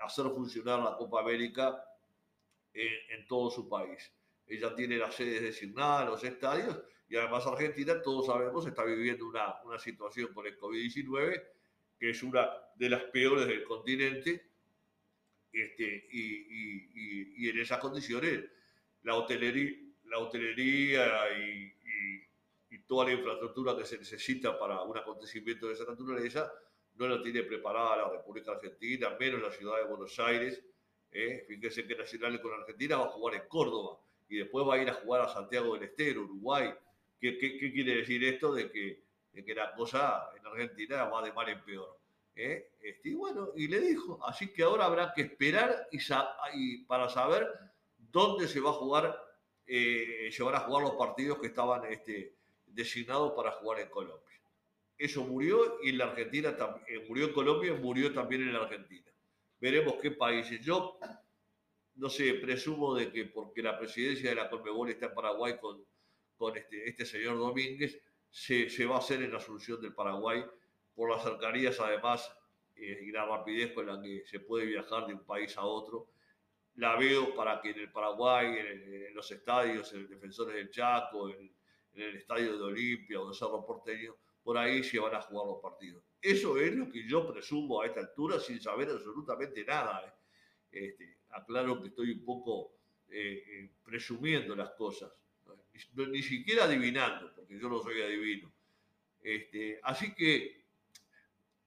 hacer 0.02 0.26
funcionar 0.26 0.80
la 0.80 0.96
Copa 0.98 1.22
América 1.22 1.84
en 2.74 3.26
todo 3.26 3.50
su 3.50 3.70
país. 3.70 4.12
Ella 4.46 4.76
tiene 4.76 4.98
las 4.98 5.16
sedes 5.16 5.42
designadas, 5.42 6.10
los 6.10 6.24
estadios, 6.26 6.84
y 7.08 7.16
además 7.16 7.46
Argentina, 7.46 8.02
todos 8.02 8.26
sabemos, 8.26 8.66
está 8.66 8.84
viviendo 8.84 9.28
una, 9.28 9.62
una 9.64 9.78
situación 9.78 10.34
con 10.34 10.46
el 10.48 10.58
COVID-19 10.58 11.44
que 12.00 12.10
es 12.10 12.24
una 12.24 12.50
de 12.76 12.90
las 12.90 13.04
peores 13.04 13.48
del 13.48 13.64
continente, 13.64 14.52
este, 15.52 16.08
y, 16.12 16.22
y, 16.22 17.34
y, 17.38 17.50
en 17.50 17.60
esas 17.60 17.80
condiciones 17.80 18.44
la 19.04 19.16
hotelería, 19.16 19.78
la 20.06 20.20
hotelería 20.20 21.32
y, 21.40 21.74
y, 22.70 22.80
toda 22.88 23.06
la 23.06 23.14
infraestructura 23.14 23.76
que 23.76 23.86
se 23.86 23.98
necesita 23.98 24.60
para 24.60 24.84
un 24.84 24.96
acontecimiento 24.96 25.68
de 25.68 25.74
esa 25.74 25.86
naturaleza 25.86 26.52
no 26.96 27.08
la 27.08 27.24
tiene 27.24 27.42
preparada 27.42 27.96
la 27.98 28.10
República 28.10 28.52
Argentina, 28.52 29.16
menos 29.18 29.42
la 29.42 29.50
ciudad 29.50 29.78
de 29.78 29.86
Buenos 29.86 30.20
Aires. 30.20 30.62
¿eh? 31.12 31.46
Fíjense 31.48 31.88
que 31.88 31.96
Nacional 31.96 32.40
con 32.42 32.54
Argentina 32.54 32.98
va 32.98 33.06
a 33.06 33.10
jugar 33.10 33.36
en 33.36 33.48
Córdoba 33.48 33.98
y 34.28 34.38
después 34.38 34.68
va 34.68 34.76
a 34.76 34.82
ir 34.82 34.90
a 34.90 34.94
jugar 34.94 35.22
a 35.22 35.30
Santiago 35.30 35.74
del 35.74 35.84
Estero, 35.84 36.22
Uruguay. 36.24 36.72
¿Qué, 37.34 37.72
quiere 37.72 37.98
decir 37.98 38.24
esto 38.24 38.54
de 38.54 38.72
que, 38.72 39.04
la 39.54 39.74
cosa 39.74 40.30
en 40.38 40.46
Argentina 40.46 41.06
va 41.06 41.24
de 41.24 41.34
mal 41.34 41.50
en 41.50 41.64
peor? 41.64 42.00
¿eh? 42.36 42.72
Este, 42.82 43.10
y 43.10 43.14
bueno, 43.16 43.50
y 43.56 43.68
le 43.68 43.80
dijo, 43.80 44.20
así 44.26 44.54
que 44.54 44.64
ahora 44.64 44.86
habrá 44.86 45.14
que 45.14 45.24
esperar 45.24 45.88
y, 45.92 46.84
para 46.86 47.10
saber 47.10 47.48
dónde 47.98 48.48
se 48.48 48.60
va 48.60 48.70
a 48.70 48.74
jugar, 48.74 49.20
eh, 49.66 50.30
se 50.32 50.44
van 50.44 50.56
a 50.56 50.60
jugar 50.60 50.84
los 50.84 50.96
partidos 50.96 51.40
que 51.40 51.48
estaban 51.48 51.86
este, 51.86 52.36
designados 52.68 53.34
para 53.34 53.52
jugar 53.52 53.80
en 53.80 53.90
Colombia. 53.90 54.22
Eso 54.98 55.24
murió 55.24 55.80
y 55.84 55.90
en 55.90 55.98
la 55.98 56.06
Argentina 56.06 56.56
eh, 56.88 57.06
murió 57.08 57.26
en 57.26 57.34
Colombia 57.34 57.74
y 57.74 57.82
murió 57.82 58.14
también 58.14 58.44
en 58.44 58.54
la 58.54 58.60
Argentina. 58.60 59.12
Veremos 59.60 59.96
qué 60.02 60.12
países. 60.12 60.62
Yo 60.62 61.00
no 61.96 62.10
sé, 62.10 62.36
presumo 62.36 62.94
de 62.94 63.12
que 63.12 63.26
porque 63.26 63.62
la 63.62 63.78
presidencia 63.78 64.30
de 64.30 64.36
la 64.36 64.50
Conmebol 64.50 64.90
está 64.90 65.08
en 65.08 65.14
Paraguay 65.14 65.58
con, 65.60 65.84
con 66.38 66.56
este, 66.58 66.90
este 66.90 67.06
señor 67.06 67.38
Domínguez, 67.38 68.02
se, 68.30 68.70
se, 68.70 68.86
va 68.86 68.96
a 68.96 69.00
hacer 69.00 69.22
en 69.22 69.32
la 69.32 69.40
solución 69.40 69.82
del 69.82 69.94
Paraguay 69.94 70.44
por 70.94 71.10
las 71.10 71.24
cercanías 71.24 71.80
además 71.80 72.30
eh, 72.76 73.00
y 73.04 73.12
la 73.12 73.26
rapidez 73.26 73.72
con 73.72 73.86
la 73.88 74.02
que 74.02 74.24
se 74.26 74.40
puede 74.40 74.66
viajar 74.66 75.08
de 75.08 75.14
un 75.14 75.26
país 75.26 75.58
a 75.58 75.66
otro. 75.66 76.10
La 76.76 76.98
veo 76.98 77.34
para 77.34 77.62
que 77.62 77.70
en 77.70 77.80
el 77.80 77.92
Paraguay, 77.92 78.58
en, 78.58 79.16
los 79.16 79.32
estadios, 79.32 79.94
en 79.94 80.02
el 80.02 80.10
Defensores 80.10 80.56
del 80.56 80.70
Chaco, 80.70 81.30
en, 81.30 81.56
en 81.94 82.02
el 82.02 82.16
estadio 82.18 82.58
de 82.58 82.64
Olimpia 82.64 83.22
o 83.22 83.30
de 83.30 83.34
Cerro 83.34 83.66
Porteño, 83.66 84.16
por 84.46 84.58
ahí 84.58 84.84
se 84.84 85.00
van 85.00 85.16
a 85.16 85.22
jugar 85.22 85.48
los 85.48 85.60
partidos. 85.60 86.04
Eso 86.22 86.58
es 86.60 86.76
lo 86.76 86.88
que 86.88 87.08
yo 87.08 87.28
presumo 87.32 87.82
a 87.82 87.88
esta 87.88 88.02
altura 88.02 88.40
sin 88.40 88.62
saber 88.62 88.90
absolutamente 88.90 89.66
nada. 89.66 90.06
¿eh? 90.06 90.14
Este, 90.72 91.18
aclaro 91.30 91.82
que 91.82 91.88
estoy 91.88 92.12
un 92.12 92.24
poco 92.24 92.74
eh, 93.10 93.44
eh, 93.48 93.72
presumiendo 93.84 94.56
las 94.56 94.72
cosas, 94.72 95.12
ni, 95.96 96.22
siquiera 96.22 96.66
adivinando, 96.66 97.34
porque 97.36 97.60
yo 97.60 97.70
no 97.70 97.80
soy 97.82 98.02
adivino. 98.02 98.52
Este, 99.22 99.80
así 99.84 100.14
que 100.14 100.66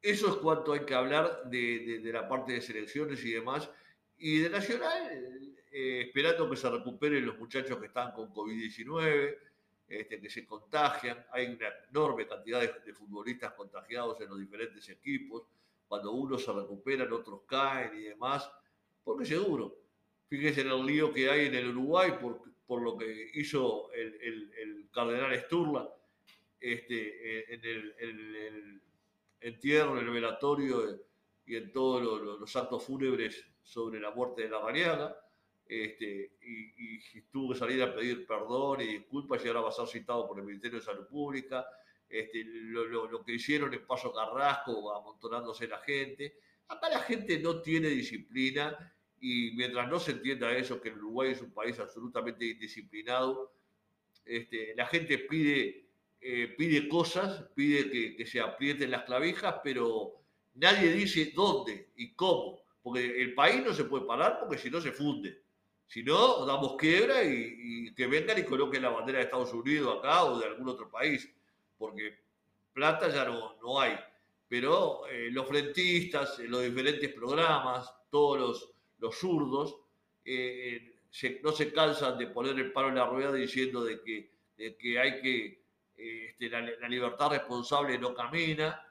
eso 0.01 0.29
es 0.29 0.37
cuanto 0.37 0.73
hay 0.73 0.81
que 0.81 0.95
hablar 0.95 1.43
de, 1.51 2.01
la 2.05 2.29
parte 2.29 2.53
de 2.53 2.61
selecciones 2.61 3.25
y 3.25 3.33
demás. 3.33 3.71
Y 4.17 4.39
de 4.39 4.51
Nacional, 4.51 5.57
eh, 5.73 6.05
esperando 6.07 6.49
que 6.49 6.57
se 6.57 6.71
recuperen 6.71 7.27
los 7.27 7.39
muchachos 7.39 7.79
que 7.79 7.87
están 7.87 8.13
con 8.13 8.33
COVID-19, 8.33 9.39
este, 9.89 10.21
que 10.21 10.31
se 10.31 10.47
contagian. 10.47 11.25
Hay 11.33 11.47
una 11.47 11.69
enorme 11.91 12.27
cantidad 12.27 12.61
de, 12.61 12.73
de, 12.85 12.95
futbolistas 12.95 13.53
contagiados 13.53 14.21
en 14.21 14.29
los 14.29 14.39
diferentes 14.39 14.89
equipos. 14.89 15.45
Cuando 15.87 16.13
unos 16.13 16.45
se 16.45 16.53
recuperan, 16.53 17.13
otros 17.13 17.43
caen 17.47 17.99
y 17.99 18.03
demás 18.03 18.51
porque 19.09 19.25
seguro. 19.25 19.75
Fíjese 20.29 20.61
en 20.61 20.69
el 20.69 20.85
lío 20.85 21.15
que 21.15 21.31
hay 21.31 21.47
en 21.47 21.55
el 21.55 21.69
Uruguay 21.69 22.13
por, 22.21 22.43
por 22.69 22.83
lo 22.83 22.99
que 22.99 23.31
hizo 23.33 23.91
el, 23.95 24.15
el, 24.23 24.89
cardenal 24.93 25.35
Sturla 25.41 25.89
este, 26.61 27.55
en, 27.55 27.65
el, 27.65 27.95
el, 27.99 28.83
entierro, 29.41 29.99
en 29.99 30.07
el 30.07 30.13
velatorio 30.13 31.01
y 31.47 31.57
en 31.57 31.73
todos 31.73 32.03
los, 32.21 32.57
actos 32.57 32.85
fúnebres 32.85 33.43
sobre 33.63 33.99
la 33.99 34.11
muerte 34.11 34.43
de 34.43 34.51
la 34.51 34.61
Mariaga. 34.61 35.17
Este, 35.67 36.37
y, 36.43 37.23
tuvo 37.33 37.53
que 37.53 37.59
salir 37.59 37.83
a 37.83 37.95
pedir 37.95 38.27
perdón 38.27 38.83
y 38.83 38.99
disculpas 38.99 39.43
y 39.45 39.49
ahora 39.49 39.63
va 39.63 39.69
a 39.71 39.73
ser 39.73 39.87
citado 39.87 40.29
por 40.29 40.39
el 40.39 40.45
Ministerio 40.45 40.79
de 40.79 40.85
Salud 40.85 41.07
Pública. 41.07 41.67
Este, 42.07 42.45
lo, 42.45 42.85
lo, 42.85 43.11
lo, 43.11 43.25
que 43.25 43.33
hicieron 43.33 43.73
en 43.73 43.87
Paso 43.87 44.13
Carrasco, 44.13 44.95
amontonándose 44.95 45.67
la 45.67 45.79
gente. 45.79 46.39
Acá 46.69 46.91
la 46.91 47.01
gente 47.01 47.39
no 47.39 47.63
tiene 47.63 47.89
disciplina 47.89 48.77
y 49.21 49.53
mientras 49.53 49.89
no 49.89 49.99
se 49.99 50.13
entienda 50.13 50.57
eso, 50.57 50.81
que 50.81 50.91
el 50.91 50.99
Uruguay 50.99 51.33
es 51.33 51.43
un 51.43 51.51
país 51.51 51.79
absolutamente 51.79 52.45
indisciplinado, 52.45 53.53
este, 54.25 54.75
la 54.77 54.87
gente 54.87 55.19
pide, 55.19 55.87
eh, 56.21 56.55
pide 56.57 56.89
cosas, 56.89 57.45
pide 57.55 57.91
que, 57.91 58.17
que, 58.17 58.27
se 58.27 58.41
aprieten 58.41 58.91
las 58.91 59.05
clavijas, 59.05 59.57
pero 59.65 60.21
nadie 60.55 60.93
dice 60.93 61.33
dónde 61.35 61.89
y 61.97 62.13
cómo, 62.13 62.61
porque 62.83 63.23
el 63.23 63.35
país 63.35 63.65
no 63.65 63.73
se 63.73 63.85
puede 63.85 64.05
parar 64.05 64.39
porque 64.41 64.59
si 64.59 64.71
no 64.71 64.81
se 64.81 64.93
funde. 64.93 65.43
Si 65.89 66.03
no, 66.03 66.45
damos 66.45 66.77
quiebra 66.77 67.25
y, 67.25 67.95
que 67.95 68.07
vengan 68.07 68.39
y 68.39 68.45
coloquen 68.45 68.83
la 68.83 68.91
bandera 68.91 69.19
de 69.19 69.25
Estados 69.25 69.55
Unidos 69.55 69.99
acá 69.99 70.25
o 70.25 70.39
de 70.39 70.45
algún 70.45 70.69
otro 70.69 70.91
país, 70.91 71.27
porque 71.79 72.19
plata 72.75 73.09
ya 73.09 73.25
no, 73.25 73.57
no 73.63 73.81
hay. 73.81 73.99
Pero 74.49 75.07
eh, 75.07 75.31
los 75.33 75.49
frentistas, 75.49 76.39
los 76.41 76.63
diferentes 76.63 77.11
programas, 77.15 77.91
todos 78.11 78.39
los 78.39 78.78
los 78.99 79.17
zurdos, 79.17 79.77
eh, 80.25 80.95
no 81.43 81.53
se 81.53 81.73
cansan 81.73 82.19
de 82.19 82.27
poner 82.29 82.59
el 82.59 82.73
palo 82.73 82.89
en 82.89 82.97
la 82.97 83.07
rueda 83.07 83.33
diciendo 83.33 83.85
de 83.85 84.03
que, 84.03 84.31
que 84.77 84.99
hay 84.99 85.21
que, 85.21 85.47
eh, 85.97 86.27
este, 86.31 86.49
la, 86.49 86.89
libertad 86.89 87.31
responsable 87.31 87.99
no 87.99 88.15
camina. 88.15 88.85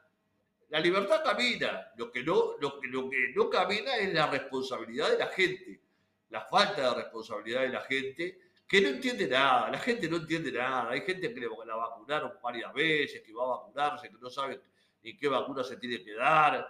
La 0.70 0.80
libertad 0.80 1.24
camina, 1.24 1.92
lo 1.96 2.12
que, 2.12 2.24
no, 2.24 2.58
lo, 2.60 2.80
lo 2.84 3.10
que 3.10 3.32
no 3.36 3.50
camina 3.50 3.96
es 3.98 4.14
la 4.14 4.28
responsabilidad 4.28 5.12
de 5.12 5.18
la 5.18 5.28
gente, 5.28 5.80
la 6.30 6.42
falta 6.42 6.90
de 6.90 7.04
responsabilidad 7.04 7.62
de 7.62 7.70
la 7.70 7.82
gente, 7.82 8.40
que 8.68 8.82
no 8.82 8.90
entiende 8.90 9.28
nada, 9.28 9.70
la 9.72 9.80
gente 9.80 10.10
no 10.10 10.18
entiende 10.18 10.52
nada, 10.52 10.90
hay 10.90 11.02
gente 11.02 11.34
que 11.34 11.40
la 11.40 11.76
vacunaron 11.76 12.34
varias 12.44 12.74
veces, 12.74 13.22
que 13.22 13.34
va 13.34 13.44
a 13.44 13.58
vacunarse, 13.60 14.10
que 14.10 14.18
no 14.20 14.30
sabe 14.30 14.60
ni 15.04 15.16
qué 15.16 15.30
vacuna 15.30 15.64
se 15.64 15.78
tiene 15.78 16.04
que 16.04 16.14
dar, 16.14 16.68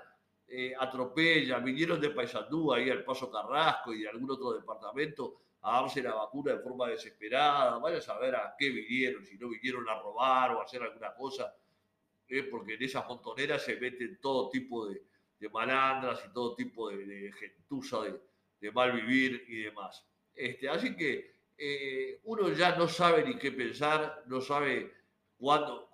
eh, 0.47 0.73
atropellan, 0.79 1.63
vinieron 1.63 1.99
de 1.99 2.09
Paysandú 2.11 2.73
ahí 2.73 2.89
al 2.89 3.03
Paso 3.03 3.29
Carrasco 3.29 3.93
y 3.93 4.01
de 4.01 4.09
algún 4.09 4.31
otro 4.31 4.53
departamento 4.53 5.41
a 5.61 5.81
darse 5.81 6.01
la 6.01 6.13
vacuna 6.13 6.53
de 6.53 6.59
forma 6.59 6.87
desesperada, 6.87 7.77
vaya 7.79 7.97
a 7.97 8.01
saber 8.01 8.35
a 8.35 8.55
qué 8.57 8.69
vinieron, 8.69 9.25
si 9.25 9.37
no 9.37 9.49
vinieron 9.49 9.87
a 9.89 9.99
robar 9.99 10.51
o 10.51 10.61
a 10.61 10.63
hacer 10.63 10.81
alguna 10.81 11.13
cosa, 11.13 11.53
eh, 12.27 12.43
porque 12.43 12.75
en 12.75 12.83
esas 12.83 13.07
montoneras 13.07 13.63
se 13.63 13.75
meten 13.75 14.19
todo 14.21 14.49
tipo 14.49 14.87
de, 14.87 15.01
de 15.39 15.49
malandras 15.49 16.23
y 16.25 16.33
todo 16.33 16.55
tipo 16.55 16.89
de, 16.89 17.05
de 17.05 17.31
gentuza, 17.33 17.99
de, 18.59 18.71
mal 18.71 18.91
vivir 18.93 19.45
y 19.47 19.63
demás. 19.63 20.05
Este, 20.33 20.69
así 20.69 20.95
que 20.95 21.35
eh, 21.57 22.21
uno 22.23 22.49
ya 22.49 22.75
no 22.75 22.87
sabe 22.87 23.23
ni 23.23 23.37
qué 23.37 23.51
pensar, 23.51 24.23
no 24.27 24.41
sabe 24.41 24.93
cuándo, 25.37 25.89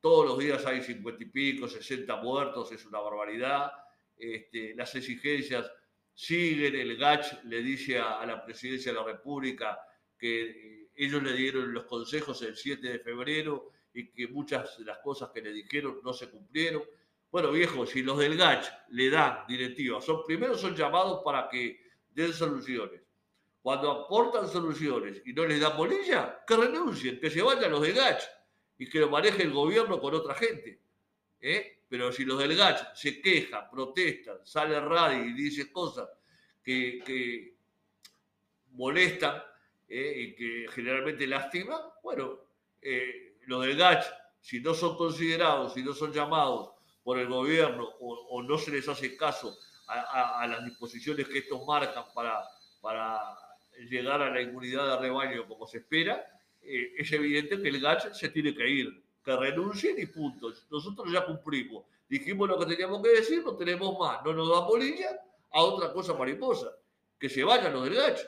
todos 0.00 0.26
los 0.26 0.38
días 0.38 0.64
hay 0.66 0.82
cincuenta 0.82 1.22
y 1.22 1.26
pico, 1.26 1.66
60 1.66 2.16
muertos, 2.16 2.70
es 2.72 2.84
una 2.84 3.00
barbaridad. 3.00 3.72
Este, 4.16 4.74
las 4.74 4.94
exigencias 4.94 5.70
siguen, 6.14 6.76
el 6.76 6.96
GACH 6.96 7.44
le 7.44 7.62
dice 7.62 7.98
a, 7.98 8.24
la 8.24 8.44
presidencia 8.44 8.92
de 8.92 8.98
la 8.98 9.04
República 9.04 9.78
que 10.16 10.42
eh, 10.42 10.90
ellos 10.94 11.22
le 11.22 11.32
dieron 11.32 11.74
los 11.74 11.84
consejos 11.84 12.40
el 12.42 12.56
7 12.56 12.88
de 12.88 12.98
febrero 13.00 13.72
y 13.92 14.10
que 14.10 14.28
muchas 14.28 14.78
de 14.78 14.84
las 14.84 14.98
cosas 14.98 15.30
que 15.34 15.42
le 15.42 15.52
dijeron 15.52 16.00
no 16.02 16.12
se 16.12 16.30
cumplieron. 16.30 16.82
Bueno, 17.30 17.50
viejo, 17.50 17.84
si 17.84 18.02
los 18.02 18.18
del 18.18 18.36
GACH 18.36 18.66
le 18.90 19.10
dan 19.10 19.44
directivas, 19.48 20.04
son, 20.04 20.24
primero 20.24 20.56
son 20.56 20.76
llamados 20.76 21.22
para 21.24 21.48
que 21.48 21.80
den 22.10 22.32
soluciones. 22.32 23.02
Cuando 23.60 23.90
aportan 23.90 24.48
soluciones 24.48 25.22
y 25.24 25.32
no 25.32 25.46
les 25.46 25.60
dan 25.60 25.76
bolilla, 25.76 26.44
que 26.46 26.56
renuncien, 26.56 27.18
que 27.18 27.30
se 27.30 27.42
vayan 27.42 27.72
los 27.72 27.82
del 27.82 27.94
GACH 27.94 28.22
y 28.78 28.88
que 28.88 29.00
lo 29.00 29.08
maneje 29.08 29.42
el 29.42 29.52
gobierno 29.52 30.00
con 30.00 30.14
otra 30.14 30.34
gente. 30.34 30.80
¿Eh? 31.44 31.80
Pero 31.88 32.10
si 32.10 32.24
los 32.24 32.38
del 32.38 32.56
GACH 32.56 32.94
se 32.94 33.20
quejan, 33.20 33.68
protestan, 33.70 34.38
sale 34.44 34.80
radio 34.80 35.22
y 35.24 35.34
dice 35.34 35.70
cosas 35.70 36.08
que, 36.62 37.54
molestan 38.72 39.40
¿eh? 39.88 40.14
y 40.16 40.34
que 40.34 40.66
generalmente 40.72 41.26
lastiman, 41.26 41.80
bueno, 42.02 42.40
eh, 42.80 43.36
los 43.46 43.64
del 43.66 43.76
GACH, 43.76 44.06
si 44.40 44.60
no 44.60 44.74
son 44.74 44.96
considerados, 44.96 45.74
si 45.74 45.82
no 45.82 45.92
son 45.92 46.12
llamados 46.12 46.70
por 47.02 47.18
el 47.18 47.28
gobierno 47.28 47.88
o, 48.00 48.42
no 48.42 48.56
se 48.56 48.70
les 48.70 48.88
hace 48.88 49.14
caso 49.16 49.56
a, 49.86 50.46
las 50.48 50.64
disposiciones 50.64 51.28
que 51.28 51.38
estos 51.38 51.64
marcan 51.66 52.04
para, 52.14 52.42
llegar 53.90 54.22
a 54.22 54.30
la 54.30 54.40
inmunidad 54.40 54.88
de 54.88 55.02
rebaño 55.02 55.46
como 55.46 55.66
se 55.66 55.78
espera, 55.78 56.24
es 56.62 57.12
evidente 57.12 57.60
que 57.60 57.68
el 57.68 57.80
GACH 57.80 58.14
se 58.14 58.30
tiene 58.30 58.54
que 58.54 58.68
ir, 58.68 59.03
que 59.24 59.36
renuncien 59.36 59.98
y 59.98 60.06
punto. 60.06 60.52
Nosotros 60.70 61.10
ya 61.10 61.24
cumplimos. 61.24 61.84
Dijimos 62.08 62.48
lo 62.48 62.58
que 62.58 62.66
teníamos 62.66 63.02
que 63.02 63.08
decir, 63.10 63.42
no 63.42 63.56
tenemos 63.56 63.98
más, 63.98 64.22
no 64.24 64.34
nos 64.34 64.48
da 64.50 64.60
bolilla 64.60 65.18
a 65.50 65.62
otra 65.62 65.92
cosa 65.92 66.14
mariposa. 66.14 66.70
Que 67.18 67.28
se 67.28 67.42
vayan 67.42 67.72
los 67.72 67.84
del 67.84 67.94
GACH, 67.94 68.20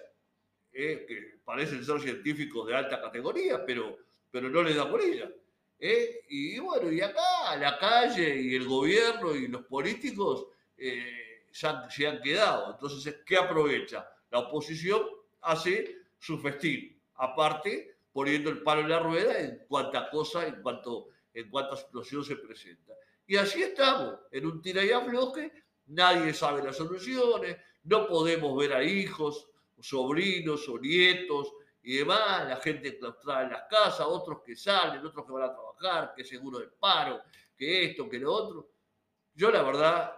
eh, 0.72 1.04
que 1.06 1.38
parecen 1.44 1.84
ser 1.84 2.00
científicos 2.00 2.66
de 2.66 2.74
alta 2.74 3.00
categoría, 3.00 3.64
pero, 3.64 3.98
pero 4.30 4.48
no 4.48 4.62
les 4.62 4.76
da 4.76 4.84
bolilla. 4.84 5.30
Eh. 5.78 6.24
Y 6.28 6.58
bueno, 6.58 6.90
y 6.90 7.00
acá 7.02 7.54
la 7.58 7.78
calle 7.78 8.40
y 8.40 8.54
el 8.54 8.66
gobierno 8.66 9.34
y 9.34 9.48
los 9.48 9.64
políticos 9.66 10.46
se 10.76 11.66
han, 11.66 11.90
se 11.90 12.06
han 12.06 12.22
quedado. 12.22 12.72
Entonces, 12.72 13.18
¿qué 13.26 13.36
aprovecha? 13.36 14.08
La 14.30 14.38
oposición 14.38 15.02
hace 15.42 15.98
su 16.18 16.38
festín. 16.38 16.98
Aparte, 17.16 17.95
poniendo 18.16 18.48
el 18.48 18.62
palo 18.62 18.80
en 18.80 18.88
la 18.88 18.98
rueda 18.98 19.38
en 19.38 19.66
cuanta 19.68 20.08
cosa, 20.08 20.46
en 20.46 20.62
cuanto 20.62 21.08
en 21.34 21.50
cuánta 21.50 21.76
situación 21.76 22.24
se 22.24 22.36
presenta. 22.36 22.94
Y 23.26 23.36
así 23.36 23.62
estamos, 23.62 24.20
en 24.30 24.46
un 24.46 24.62
tira 24.62 24.82
y 24.82 24.90
afloje, 24.90 25.52
nadie 25.88 26.32
sabe 26.32 26.64
las 26.64 26.78
soluciones, 26.78 27.58
no 27.84 28.08
podemos 28.08 28.56
ver 28.56 28.72
a 28.72 28.82
hijos, 28.82 29.50
sobrinos 29.78 30.66
o 30.66 30.78
nietos 30.78 31.52
y 31.82 31.98
demás, 31.98 32.48
la 32.48 32.56
gente 32.56 32.98
claustrada 32.98 33.42
en 33.42 33.50
las 33.50 33.64
casas, 33.68 34.06
otros 34.08 34.40
que 34.42 34.56
salen, 34.56 35.04
otros 35.04 35.26
que 35.26 35.32
van 35.32 35.50
a 35.50 35.52
trabajar, 35.52 36.14
que 36.16 36.24
seguro 36.24 36.60
de 36.60 36.68
paro, 36.68 37.20
que 37.54 37.84
esto, 37.84 38.08
que 38.08 38.18
lo 38.18 38.32
otro. 38.32 38.70
Yo 39.34 39.50
la 39.50 39.62
verdad 39.62 40.16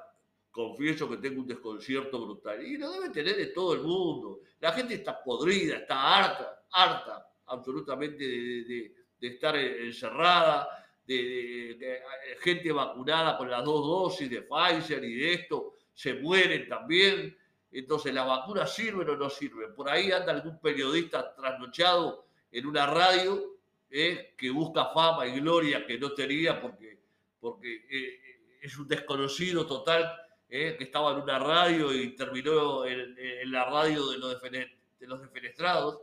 confieso 0.52 1.10
que 1.10 1.16
tengo 1.16 1.40
un 1.40 1.48
desconcierto 1.48 2.24
brutal 2.24 2.64
y 2.64 2.78
lo 2.78 2.92
debe 2.92 3.10
tener 3.10 3.34
de 3.34 3.46
todo 3.46 3.74
el 3.74 3.80
mundo. 3.80 4.38
La 4.60 4.70
gente 4.70 4.94
está 4.94 5.20
podrida, 5.20 5.78
está 5.78 6.16
harta, 6.16 6.62
harta 6.70 7.27
absolutamente 7.48 8.24
de, 8.24 8.94
estar 9.20 9.56
encerrada, 9.56 10.68
de, 11.06 12.00
gente 12.40 12.70
vacunada 12.72 13.36
con 13.36 13.50
las 13.50 13.64
dos 13.64 13.86
dosis 13.86 14.30
de 14.30 14.42
Pfizer 14.42 15.02
y 15.04 15.14
de 15.14 15.32
esto, 15.34 15.74
se 15.94 16.14
mueren 16.14 16.68
también. 16.68 17.36
Entonces, 17.70 18.14
¿las 18.14 18.26
vacunas 18.26 18.74
sirven 18.74 19.08
o 19.10 19.16
no 19.16 19.28
sirven? 19.28 19.74
Por 19.74 19.90
ahí 19.90 20.10
anda 20.10 20.32
algún 20.32 20.58
periodista 20.60 21.34
trasnochado 21.34 22.26
en 22.50 22.66
una 22.66 22.86
radio 22.86 23.58
eh, 23.90 24.34
que 24.36 24.50
busca 24.50 24.86
fama 24.86 25.26
y 25.26 25.40
gloria 25.40 25.86
que 25.86 25.98
no 25.98 26.12
tenía 26.12 26.60
porque, 26.60 26.98
porque 27.40 27.86
eh, 27.90 28.20
es 28.62 28.78
un 28.78 28.86
desconocido 28.86 29.66
total 29.66 30.14
eh, 30.48 30.76
que 30.78 30.84
estaba 30.84 31.12
en 31.12 31.22
una 31.22 31.38
radio 31.38 31.92
y 31.94 32.14
terminó 32.14 32.84
en, 32.84 33.14
la 33.50 33.64
radio 33.64 34.08
de 34.08 34.18
los, 34.18 34.40
de 34.42 35.06
los 35.06 35.20
defenestrados. 35.20 36.00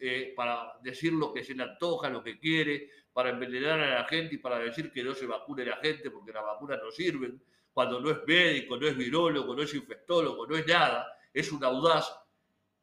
Eh, 0.00 0.32
para 0.36 0.72
decir 0.82 1.12
lo 1.12 1.32
que 1.32 1.44
se 1.44 1.54
le 1.54 1.62
antoja, 1.62 2.10
lo 2.10 2.22
que 2.22 2.38
quiere, 2.38 2.90
para 3.12 3.30
envenenar 3.30 3.80
a 3.80 3.94
la 4.00 4.04
gente 4.04 4.34
y 4.34 4.38
para 4.38 4.58
decir 4.58 4.90
que 4.90 5.04
no 5.04 5.14
se 5.14 5.24
vacune 5.24 5.64
la 5.64 5.76
gente 5.76 6.10
porque 6.10 6.32
las 6.32 6.44
vacunas 6.44 6.80
no 6.82 6.90
sirven, 6.90 7.40
cuando 7.72 8.00
no 8.00 8.10
es 8.10 8.18
médico, 8.26 8.76
no 8.76 8.86
es 8.86 8.96
virólogo, 8.96 9.54
no 9.54 9.62
es 9.62 9.72
infectólogo, 9.72 10.46
no 10.46 10.56
es 10.56 10.66
nada, 10.66 11.06
es 11.32 11.50
un 11.52 11.62
audaz 11.64 12.12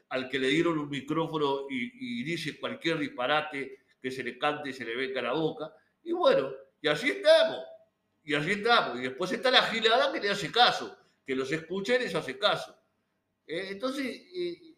al 0.09 0.29
que 0.29 0.39
le 0.39 0.47
dieron 0.47 0.77
un 0.77 0.89
micrófono 0.89 1.67
y, 1.69 2.23
dice 2.23 2.59
cualquier 2.59 2.97
disparate 2.97 3.79
que 4.01 4.11
se 4.11 4.23
le 4.23 4.37
cante 4.37 4.69
y 4.69 4.73
se 4.73 4.83
le 4.83 4.95
venga 4.95 5.19
a 5.19 5.23
la 5.23 5.33
boca. 5.33 5.73
Y 6.03 6.11
bueno, 6.13 6.51
y 6.81 6.87
así 6.87 7.09
estamos, 7.09 7.59
y 8.23 8.33
así 8.33 8.51
estamos. 8.51 8.99
Y 8.99 9.03
después 9.03 9.31
está 9.31 9.51
la 9.51 9.63
gilada 9.63 10.11
que 10.11 10.19
le 10.19 10.29
hace 10.29 10.51
caso, 10.51 10.97
que 11.25 11.35
los 11.35 11.51
escucha 11.51 11.95
y 11.95 11.99
les 11.99 12.15
hace 12.15 12.37
caso. 12.37 12.75
Eh, 13.47 13.67
entonces, 13.71 14.05
eh, 14.05 14.73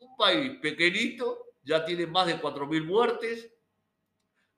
un 0.00 0.16
país 0.16 0.58
pequeñito 0.60 1.43
ya 1.64 1.84
tiene 1.84 2.06
más 2.06 2.26
de 2.26 2.40
4.000 2.40 2.84
muertes. 2.84 3.50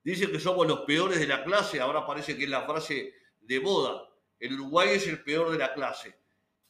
Dice 0.03 0.31
que 0.31 0.38
somos 0.38 0.66
los 0.66 0.81
peores 0.81 1.19
de 1.19 1.27
la 1.27 1.42
clase, 1.42 1.81
ahora 1.81 2.07
parece 2.07 2.37
que 2.37 2.45
es 2.45 2.51
la 2.51 2.66
frase 2.66 3.14
de 3.40 3.61
moda. 3.61 4.09
El 4.38 4.55
Uruguay 4.55 4.90
es 4.90 5.07
el 5.07 5.23
peor 5.23 5.51
de 5.51 5.59
la 5.59 5.73
clase. 5.73 6.19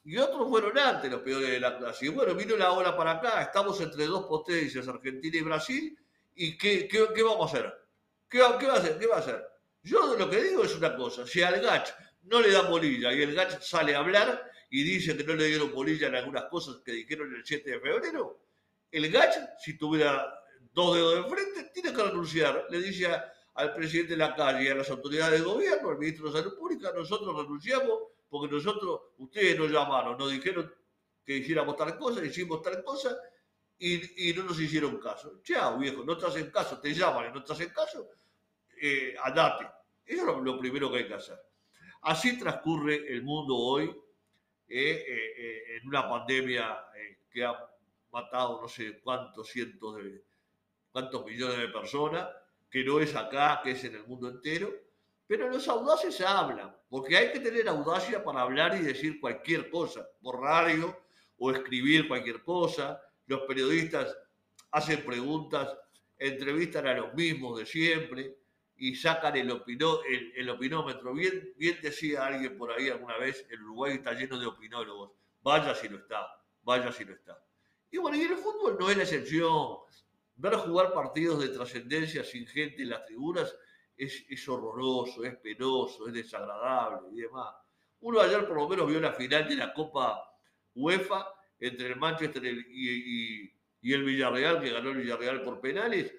Y 0.04 0.16
otros 0.18 0.48
fueron 0.48 0.78
antes 0.78 1.10
los 1.10 1.20
peores 1.20 1.50
de 1.50 1.58
la 1.58 1.76
clase. 1.76 2.06
Y 2.06 2.08
bueno, 2.10 2.34
vino 2.34 2.56
la 2.56 2.70
hora 2.72 2.96
para 2.96 3.12
acá, 3.12 3.42
estamos 3.42 3.80
entre 3.80 4.06
dos 4.06 4.26
potencias, 4.26 4.86
Argentina 4.86 5.36
y 5.36 5.42
Brasil. 5.42 5.98
¿Y 6.34 6.56
qué, 6.56 6.86
qué, 6.86 7.22
vamos 7.22 7.52
a 7.52 7.56
hacer? 7.56 7.74
¿Qué, 8.28 8.40
¿Qué, 8.60 8.66
va 8.66 8.74
a 8.74 8.76
hacer? 8.76 8.98
¿Qué 8.98 9.06
va 9.06 9.16
a 9.16 9.20
hacer? 9.20 9.44
Yo 9.82 10.16
lo 10.16 10.28
que 10.28 10.42
digo 10.42 10.64
es 10.64 10.74
una 10.74 10.96
cosa, 10.96 11.26
si 11.26 11.42
al 11.42 11.60
GACH 11.60 11.90
no 12.24 12.40
le 12.40 12.50
dan 12.50 12.68
bolilla 12.68 13.12
y 13.12 13.22
el 13.22 13.34
GACH 13.34 13.60
sale 13.60 13.94
a 13.94 14.00
hablar 14.00 14.50
y 14.68 14.82
dice 14.82 15.16
que 15.16 15.22
no 15.24 15.34
le 15.34 15.46
dieron 15.46 15.72
bolilla 15.72 16.08
en 16.08 16.16
algunas 16.16 16.44
cosas 16.46 16.78
que 16.84 16.92
dijeron 16.92 17.32
el 17.34 17.44
7 17.44 17.70
de 17.70 17.80
febrero, 17.80 18.45
el 18.90 19.10
GACH, 19.10 19.36
si 19.58 19.76
tuviera 19.76 20.32
dos 20.72 20.94
dedos 20.94 21.14
de 21.24 21.30
frente, 21.30 21.70
tiene 21.72 21.92
que 21.92 22.02
renunciar. 22.02 22.66
Le 22.70 22.80
dice 22.80 23.08
al 23.54 23.74
presidente 23.74 24.12
de 24.12 24.18
la 24.18 24.34
calle 24.34 24.64
y 24.64 24.68
a 24.68 24.74
las 24.74 24.90
autoridades 24.90 25.40
de 25.40 25.46
gobierno, 25.46 25.90
al 25.90 25.98
ministro 25.98 26.26
de 26.30 26.38
Salud 26.38 26.58
Pública, 26.58 26.92
nosotros 26.94 27.34
renunciamos 27.36 27.98
porque 28.28 28.54
nosotros, 28.54 29.00
ustedes 29.18 29.58
nos 29.58 29.70
llamaron, 29.70 30.18
nos 30.18 30.30
dijeron 30.30 30.72
que 31.24 31.38
hiciéramos 31.38 31.76
tal 31.76 31.96
cosa, 31.96 32.24
hicimos 32.24 32.60
tal 32.62 32.82
cosa 32.84 33.16
y, 33.78 34.32
no 34.34 34.44
nos 34.44 34.60
hicieron 34.60 34.98
caso. 34.98 35.40
Chao, 35.42 35.78
viejo, 35.78 36.04
no 36.04 36.16
te 36.16 36.26
hacen 36.26 36.50
caso, 36.50 36.78
te 36.78 36.92
llaman 36.92 37.30
y 37.30 37.32
no 37.32 37.42
te 37.42 37.52
hacen 37.52 37.70
caso, 37.70 38.10
eh, 38.80 39.16
andate. 39.22 39.66
Eso 40.04 40.36
es 40.36 40.42
lo, 40.42 40.58
primero 40.58 40.90
que 40.90 40.98
hay 40.98 41.08
que 41.08 41.14
hacer. 41.14 41.38
Así 42.02 42.38
transcurre 42.38 43.12
el 43.12 43.22
mundo 43.22 43.56
hoy 43.56 43.86
eh, 44.68 45.04
eh, 45.08 45.76
en 45.76 45.88
una 45.88 46.08
pandemia 46.08 46.78
que 47.30 47.44
ha 47.44 47.54
matado 48.16 48.62
no 48.62 48.68
sé 48.68 48.98
cuántos 49.00 49.46
cientos 49.48 49.96
de, 49.96 50.24
cuántos 50.90 51.22
millones 51.26 51.58
de 51.58 51.68
personas, 51.68 52.26
que 52.70 52.82
no 52.82 52.98
es 52.98 53.14
acá, 53.14 53.60
que 53.62 53.72
es 53.72 53.84
en 53.84 53.96
el 53.96 54.06
mundo 54.06 54.30
entero, 54.30 54.72
pero 55.26 55.50
los 55.50 55.68
audaces 55.68 56.22
hablan, 56.22 56.74
porque 56.88 57.14
hay 57.14 57.30
que 57.30 57.40
tener 57.40 57.68
audacia 57.68 58.24
para 58.24 58.40
hablar 58.40 58.74
y 58.74 58.80
decir 58.80 59.20
cualquier 59.20 59.68
cosa, 59.68 60.08
por 60.22 60.40
radio 60.40 60.98
o 61.36 61.50
escribir 61.50 62.08
cualquier 62.08 62.42
cosa, 62.42 63.02
los 63.26 63.40
periodistas 63.42 64.16
hacen 64.70 65.04
preguntas, 65.04 65.68
entrevistan 66.16 66.86
a 66.86 66.94
los 66.94 67.12
mismos 67.12 67.58
de 67.58 67.66
siempre 67.66 68.38
y 68.76 68.94
sacan 68.94 69.36
el, 69.36 69.50
el, 70.36 70.48
opinómetro. 70.48 71.12
Bien, 71.12 71.52
bien 71.56 71.78
decía 71.82 72.24
alguien 72.24 72.56
por 72.56 72.72
ahí 72.72 72.88
alguna 72.88 73.18
vez, 73.18 73.46
el 73.50 73.62
Uruguay 73.62 73.94
está 73.94 74.14
lleno 74.14 74.38
de 74.38 74.46
opinólogos, 74.46 75.10
vaya 75.42 75.74
si 75.74 75.90
no 75.90 75.98
está, 75.98 76.26
vaya 76.62 76.90
si 76.92 77.04
no 77.04 77.12
está. 77.12 77.45
Y 77.96 77.98
bueno, 77.98 78.18
y 78.18 78.24
el 78.24 78.36
fútbol 78.36 78.76
no 78.78 78.90
es 78.90 78.96
la 78.98 79.04
excepción. 79.04 79.78
Ver 80.34 80.54
jugar 80.56 80.92
partidos 80.92 81.40
de 81.40 81.48
trascendencia 81.48 82.22
sin 82.22 82.46
gente 82.46 82.82
en 82.82 82.90
las 82.90 83.06
tribunas 83.06 83.56
es, 83.96 84.46
horroroso, 84.50 85.24
es 85.24 85.34
penoso, 85.36 86.06
es 86.06 86.12
desagradable 86.12 87.08
y 87.14 87.22
demás. 87.22 87.54
Uno 88.00 88.20
ayer 88.20 88.46
por 88.46 88.58
lo 88.58 88.68
menos 88.68 88.86
vio 88.86 89.00
la 89.00 89.14
final 89.14 89.48
de 89.48 89.56
la 89.56 89.72
Copa 89.72 90.30
UEFA 90.74 91.26
entre 91.58 91.86
el 91.86 91.96
Manchester 91.96 92.44
y, 92.44 93.50
el 93.80 94.04
Villarreal, 94.04 94.60
que 94.60 94.72
ganó 94.72 94.90
el 94.90 94.98
Villarreal 94.98 95.40
por 95.40 95.58
penales. 95.58 96.12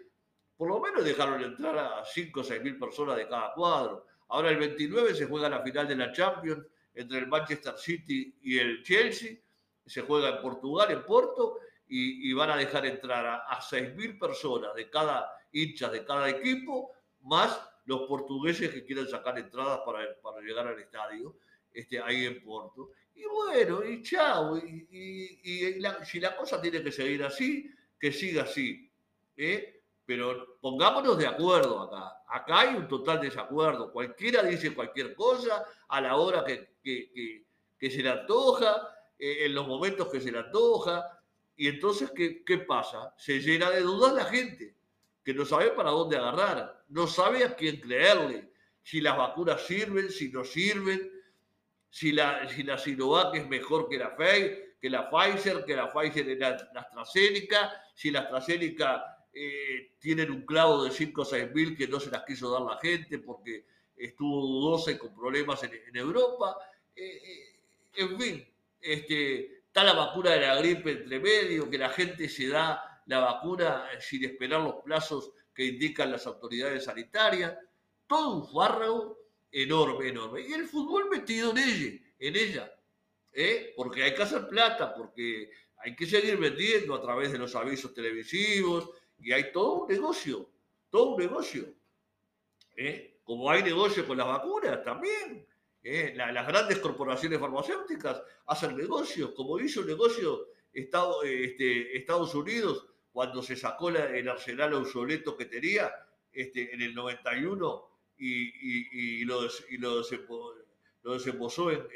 Por 0.56 0.70
lo 0.70 0.80
menos 0.80 1.06
dejaron 1.06 1.44
entrar 1.44 1.78
a 1.78 2.04
5 2.04 2.40
o 2.40 2.44
6 2.44 2.64
mil 2.64 2.80
personas 2.80 3.18
de 3.18 3.28
cada 3.28 3.54
cuadro. 3.54 4.08
Ahora 4.30 4.50
el 4.50 4.58
29 4.58 5.14
se 5.14 5.28
juega 5.28 5.48
la 5.48 5.62
final 5.62 5.88
de 5.88 5.96
la 5.96 6.12
Champions 6.12 6.66
entre 6.96 7.20
el 7.20 7.28
Manchester 7.28 7.78
City 7.78 8.36
y 8.42 8.58
el 8.58 8.82
Chelsea, 8.82 9.38
se 9.88 10.02
juega 10.02 10.30
en 10.30 10.42
Portugal, 10.42 10.92
en 10.92 11.04
Porto, 11.04 11.60
y, 11.90 12.34
van 12.34 12.52
a 12.52 12.58
dejar 12.58 12.86
entrar 12.86 13.26
a, 13.26 13.36
a 13.48 13.62
6.000 13.62 14.20
personas 14.20 14.76
de 14.76 14.90
cada 14.90 15.32
hincha 15.52 15.90
de 15.90 16.04
cada 16.04 16.30
equipo, 16.30 16.92
más 17.22 17.60
los 17.86 18.02
portugueses 18.02 18.70
que 18.72 18.86
quieran 18.86 19.08
sacar 19.08 19.38
entradas 19.40 19.80
para, 19.86 20.06
para 20.22 20.42
llegar 20.42 20.68
al 20.68 20.80
estadio, 20.80 21.38
este, 21.72 22.00
ahí 22.00 22.26
en 22.26 22.44
Porto. 22.44 22.92
Y 23.16 23.24
bueno, 23.26 23.84
y 23.84 24.04
chao, 24.04 24.58
y, 24.58 25.80
si 26.06 26.20
la 26.20 26.36
cosa 26.36 26.62
tiene 26.62 26.84
que 26.84 26.92
seguir 26.92 27.24
así, 27.24 27.70
que 28.00 28.12
siga 28.12 28.44
así. 28.44 28.92
¿eh? 29.36 29.82
Pero 30.06 30.58
pongámonos 30.62 31.18
de 31.18 31.28
acuerdo 31.28 31.82
acá. 31.82 32.24
Acá 32.30 32.60
hay 32.62 32.76
un 32.76 32.88
total 32.88 33.22
desacuerdo. 33.22 33.92
Cualquiera 33.92 34.44
dice 34.44 34.76
cualquier 34.76 35.16
cosa 35.16 35.66
a 35.88 36.02
la 36.02 36.18
hora 36.18 36.44
que, 36.44 36.76
que, 36.84 37.90
se 37.90 38.04
le 38.04 38.10
antoja, 38.10 38.88
eh, 39.20 39.46
en 39.46 39.56
los 39.56 39.68
momentos 39.68 40.10
que 40.10 40.20
se 40.20 40.32
le 40.32 40.40
antoja. 40.40 41.20
Y 41.56 41.68
entonces, 41.68 42.12
¿qué, 42.16 42.44
¿qué 42.44 42.60
pasa? 42.60 43.14
Se 43.18 43.40
llena 43.40 43.70
de 43.70 43.82
dudas 43.82 44.14
la 44.14 44.26
gente 44.26 44.76
que 45.24 45.34
no 45.34 45.44
sabe 45.44 45.72
para 45.72 45.90
dónde 45.90 46.16
agarrar, 46.16 46.86
no 46.88 47.06
sabe 47.06 47.44
a 47.44 47.54
quién 47.54 47.82
creerle, 47.82 48.50
si 48.82 49.02
las 49.02 49.18
vacunas 49.18 49.62
sirven, 49.68 50.10
si 50.10 50.30
no 50.30 50.46
sirven, 50.46 51.12
si 51.90 52.14
la, 52.14 52.48
si 52.48 52.64
la 52.64 52.78
Sinovac 52.78 53.36
es 53.36 53.46
mejor 53.50 53.90
que 53.90 53.98
la, 53.98 54.16
que 54.16 54.90
la 54.90 55.10
Pfizer, 55.10 55.66
que 55.66 55.76
la 55.76 55.92
Pfizer 55.92 56.30
es 56.30 56.40
la, 56.40 56.70
AstraZeneca, 56.76 57.74
si 57.94 58.12
la 58.12 58.22
AstraZeneca 58.22 59.26
eh, 59.34 59.96
tienen 60.00 60.32
un 60.32 60.46
clavo 60.46 60.86
de 60.86 60.92
5 60.92 61.22
o 61.22 61.26
6 61.26 61.54
mil 61.54 61.76
que 61.76 61.90
no 61.90 62.00
se 62.00 62.10
las 62.10 62.24
quiso 62.24 62.50
dar 62.50 62.62
la 62.62 62.78
gente 62.78 63.20
porque 63.20 63.66
estuvo 63.98 64.40
dudosa 64.42 64.92
y 64.92 64.98
con 64.98 65.14
problemas 65.14 65.62
en, 65.64 65.96
Europa. 65.98 66.56
Eh, 66.96 67.04
eh, 67.04 67.60
en 67.96 68.18
fin, 68.18 68.48
este, 68.94 69.58
está 69.68 69.84
la 69.84 69.94
vacuna 69.94 70.32
de 70.32 70.42
la 70.42 70.56
gripe 70.56 70.92
entre 70.92 71.20
medio, 71.20 71.70
que 71.70 71.78
la 71.78 71.90
gente 71.90 72.30
se 72.30 72.48
da 72.48 73.02
la 73.06 73.20
vacuna 73.20 73.88
sin 74.00 74.24
esperar 74.24 74.62
los 74.62 74.76
plazos 74.84 75.32
que 75.54 75.66
indican 75.66 76.12
las 76.12 76.26
autoridades 76.26 76.86
sanitarias. 76.86 77.58
Todo 78.08 78.38
un 78.38 78.48
fárrago 78.48 79.18
enorme, 79.52 80.10
enorme. 80.10 80.42
Y 80.48 80.54
el 80.54 80.68
fútbol 80.68 81.10
metido 81.10 81.52
en 81.52 81.58
ella, 81.58 82.00
en 82.20 82.36
ella. 82.36 82.74
¿eh? 83.34 83.74
Porque 83.76 84.04
hay 84.04 84.14
que 84.14 84.24
hacer 84.24 84.48
plata, 84.48 84.94
porque 84.96 85.50
hay 85.78 85.96
que 85.96 86.06
seguir 86.06 86.38
vendiendo 86.38 86.96
a 86.96 87.02
través 87.02 87.32
de 87.32 87.38
los 87.38 87.56
avisos 87.56 87.94
televisivos 87.94 88.90
y 89.20 89.32
hay 89.32 89.52
todo 89.52 89.84
un 89.84 89.88
negocio, 89.88 90.50
todo 90.90 91.16
un 91.16 91.22
negocio. 91.22 91.74
¿eh? 92.76 93.20
Como 93.24 93.50
hay 93.52 93.64
negocio 93.64 94.08
con 94.08 94.18
las 94.18 94.28
vacunas 94.28 94.84
también. 94.84 95.46
¿Eh? 95.88 96.14
las 96.16 96.48
grandes 96.48 96.80
corporaciones 96.80 97.40
farmacéuticas 97.40 98.22
hacen 98.48 98.76
negocios, 98.76 99.32
como 99.32 99.60
hizo 99.60 99.82
el 99.82 99.88
negocio 99.88 100.48
este, 100.74 101.98
Estados 101.98 102.36
Unidos 102.36 102.86
cuando 103.12 103.42
se 103.42 103.56
sacó 103.56 103.90
el 103.90 104.30
arsenal 104.30 104.74
obsoleto 104.74 105.36
que 105.36 105.46
tenía 105.46 105.92
este, 106.32 106.74
en 106.74 106.82
el 106.82 106.94
91 106.94 107.90
y, 108.18 108.44
y, 108.44 109.22
y 109.22 109.26
lo, 109.26 109.42
desembosó 111.04 111.72
en, 111.72 111.88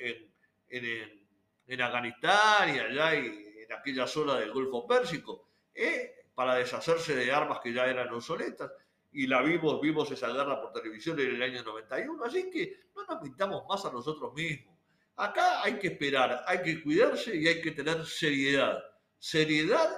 en, 0.69 1.81
Afganistán 1.81 2.75
y 2.75 2.79
allá 2.79 3.15
y 3.15 3.63
en 3.63 3.73
aquella 3.73 4.07
zona 4.07 4.39
del 4.39 4.51
Golfo 4.51 4.87
Pérsico, 4.87 5.49
¿eh? 5.75 6.25
para 6.33 6.55
deshacerse 6.55 7.15
de 7.15 7.31
armas 7.31 7.59
que 7.59 7.73
ya 7.73 7.85
eran 7.85 8.11
obsoletas. 8.13 8.71
Y 9.13 9.27
la 9.27 9.41
vimos, 9.41 9.81
vimos 9.81 10.09
esa 10.11 10.29
guerra 10.29 10.61
por 10.61 10.71
televisión 10.71 11.19
en 11.19 11.35
el 11.35 11.41
año 11.41 11.63
91. 11.63 12.23
Así 12.23 12.49
que 12.49 12.79
no 12.95 13.03
nos 13.05 13.21
pintamos 13.21 13.63
más 13.67 13.83
a 13.85 13.91
nosotros 13.91 14.33
mismos. 14.33 14.75
Acá 15.17 15.63
hay 15.63 15.77
que 15.77 15.87
esperar, 15.87 16.43
hay 16.47 16.61
que 16.61 16.81
cuidarse 16.81 17.35
y 17.35 17.47
hay 17.47 17.61
que 17.61 17.71
tener 17.71 18.05
seriedad. 18.05 18.81
Seriedad 19.19 19.89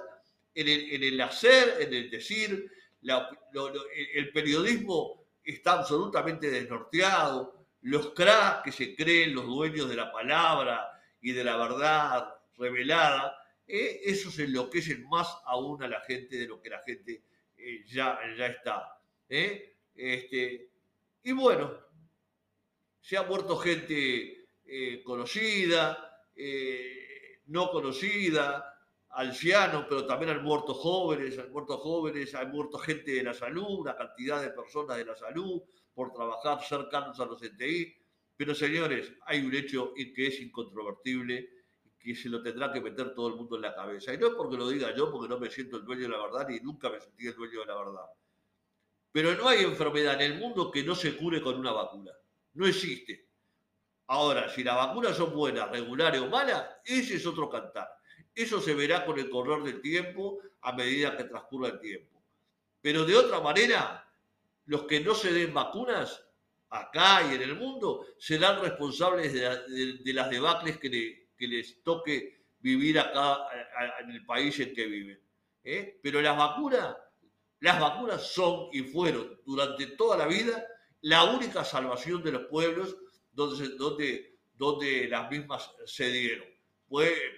en 0.55 1.03
el, 1.03 1.21
hacer, 1.21 1.77
en 1.79 1.93
el 1.93 2.09
decir. 2.09 2.71
el 3.01 4.31
periodismo 4.31 5.25
está 5.43 5.73
absolutamente 5.73 6.49
desnorteado. 6.49 7.67
Los 7.81 8.11
cracks 8.11 8.63
que 8.63 8.71
se 8.71 8.95
creen 8.95 9.35
los 9.35 9.45
dueños 9.45 9.89
de 9.89 9.95
la 9.95 10.11
palabra 10.11 10.89
y 11.21 11.31
de 11.31 11.43
la 11.43 11.57
verdad 11.57 12.33
revelada, 12.57 13.37
eh, 13.67 14.01
esos 14.03 14.37
enloquecen 14.39 15.07
más 15.07 15.27
aún 15.45 15.81
a 15.83 15.87
la 15.87 16.01
gente 16.01 16.37
de 16.37 16.47
lo 16.47 16.61
que 16.61 16.69
la 16.69 16.81
gente 16.85 17.23
eh, 17.57 17.83
ya, 17.87 18.19
ya 18.37 18.47
está. 18.47 18.99
¿Eh? 19.33 19.77
Este, 19.95 20.69
y 21.23 21.31
bueno, 21.31 21.71
se 22.99 23.17
ha 23.17 23.23
muerto 23.23 23.57
gente 23.57 24.47
conocida, 25.03 26.25
no 27.47 27.69
conocida, 27.71 28.69
ancianos, 29.09 29.85
pero 29.87 30.05
también 30.05 30.31
han 30.31 30.43
muerto 30.43 30.73
jóvenes, 30.73 31.37
han 31.37 31.51
muerto 31.51 31.77
jóvenes, 31.77 32.33
han 32.33 32.51
muerto 32.51 32.77
gente 32.77 33.11
de 33.11 33.23
la 33.23 33.33
salud, 33.33 33.79
una 33.79 33.95
cantidad 33.95 34.41
de 34.41 34.49
personas 34.49 34.97
de 34.97 35.05
la 35.05 35.15
salud 35.15 35.61
por 35.93 36.11
trabajar 36.11 36.63
cercanos 36.63 37.19
a 37.19 37.25
los 37.25 37.41
NTI. 37.41 37.93
Pero 38.35 38.55
señores, 38.55 39.13
hay 39.25 39.45
un 39.45 39.53
hecho 39.53 39.93
que 39.93 40.27
es 40.27 40.39
incontrovertible, 40.41 41.49
que 41.99 42.15
se 42.15 42.29
lo 42.29 42.41
tendrá 42.41 42.71
que 42.71 42.81
meter 42.81 43.13
todo 43.13 43.29
el 43.29 43.35
mundo 43.35 43.55
en 43.55 43.61
la 43.61 43.75
cabeza. 43.75 44.13
Y 44.13 44.17
no 44.17 44.27
es 44.27 44.33
porque 44.33 44.57
lo 44.57 44.67
diga 44.67 44.93
yo, 44.95 45.11
porque 45.11 45.29
no 45.29 45.39
me 45.39 45.49
siento 45.49 45.77
el 45.77 45.85
dueño 45.85 46.03
de 46.03 46.09
la 46.09 46.21
verdad, 46.21 46.47
ni 46.49 46.59
nunca 46.59 46.89
me 46.89 46.99
sentí 46.99 47.27
el 47.27 47.35
dueño 47.35 47.59
de 47.59 47.65
la 47.67 47.75
verdad. 47.75 48.05
Pero 49.13 49.35
no 49.35 49.47
hay 49.47 49.63
enfermedad 49.63 50.19
en 50.19 50.33
el 50.33 50.39
mundo 50.39 50.71
que 50.71 50.83
no 50.83 50.95
se 50.95 51.15
cure 51.15 51.39
con 51.39 51.57
una 51.57 51.71
vacuna. 51.71 52.11
No 52.55 52.65
existe. 52.65 53.27
Ahora, 54.07 54.49
si 54.49 54.63
las 54.63 54.75
vacunas 54.75 55.15
son 55.15 55.33
buenas, 55.33 55.69
regulares 55.69 56.19
o 56.19 56.27
malas, 56.27 56.65
ese 56.83 57.15
es 57.15 57.25
otro 57.25 57.47
cantar. 57.47 57.87
Eso 58.33 58.59
se 58.59 58.73
verá 58.73 59.05
con 59.05 59.19
el 59.19 59.29
correr 59.29 59.61
del 59.63 59.81
tiempo 59.81 60.39
a 60.61 60.73
medida 60.73 61.15
que 61.15 61.25
transcurra 61.25 61.69
el 61.69 61.79
tiempo. 61.79 62.21
Pero 62.81 63.05
de 63.05 63.15
otra 63.15 63.39
manera, 63.39 64.11
los 64.65 64.83
que 64.83 64.99
no 64.99 65.13
se 65.13 65.31
den 65.31 65.53
vacunas 65.53 66.25
acá 66.71 67.21
y 67.31 67.35
en 67.35 67.43
el 67.43 67.55
mundo 67.55 68.07
serán 68.17 68.61
responsables 68.61 69.31
de, 69.31 70.13
las 70.13 70.29
debacles 70.29 70.79
que, 70.79 71.27
les 71.37 71.83
toque 71.83 72.41
vivir 72.59 72.97
acá 72.97 73.45
en 74.01 74.09
el 74.09 74.25
país 74.25 74.59
en 74.59 74.73
que 74.73 74.87
viven. 74.87 75.19
¿eh? 75.63 75.99
Pero 76.01 76.19
las 76.21 76.35
vacunas, 76.35 76.95
las 77.63 77.79
vacunas 77.79 78.21
son 78.27 78.67
y 78.73 78.81
fueron 78.81 79.39
durante 79.45 79.87
toda 79.87 80.17
la 80.17 80.27
vida 80.27 80.67
la 80.99 81.23
única 81.23 81.63
salvación 81.63 82.21
de 82.21 82.33
los 82.33 82.41
pueblos 82.47 82.97
donde, 83.31 83.69
donde, 83.77 84.37
donde 84.53 85.07
las 85.07 85.31
mismas 85.31 85.71
se 85.85 86.09
dieron 86.09 86.45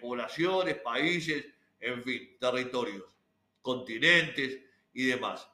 poblaciones, 0.02 0.80
países, 0.80 1.46
en 1.80 2.04
fin, 2.04 2.38
territorios, 2.40 3.04
continentes 3.62 4.60
y 4.94 5.06
demás. 5.06 5.48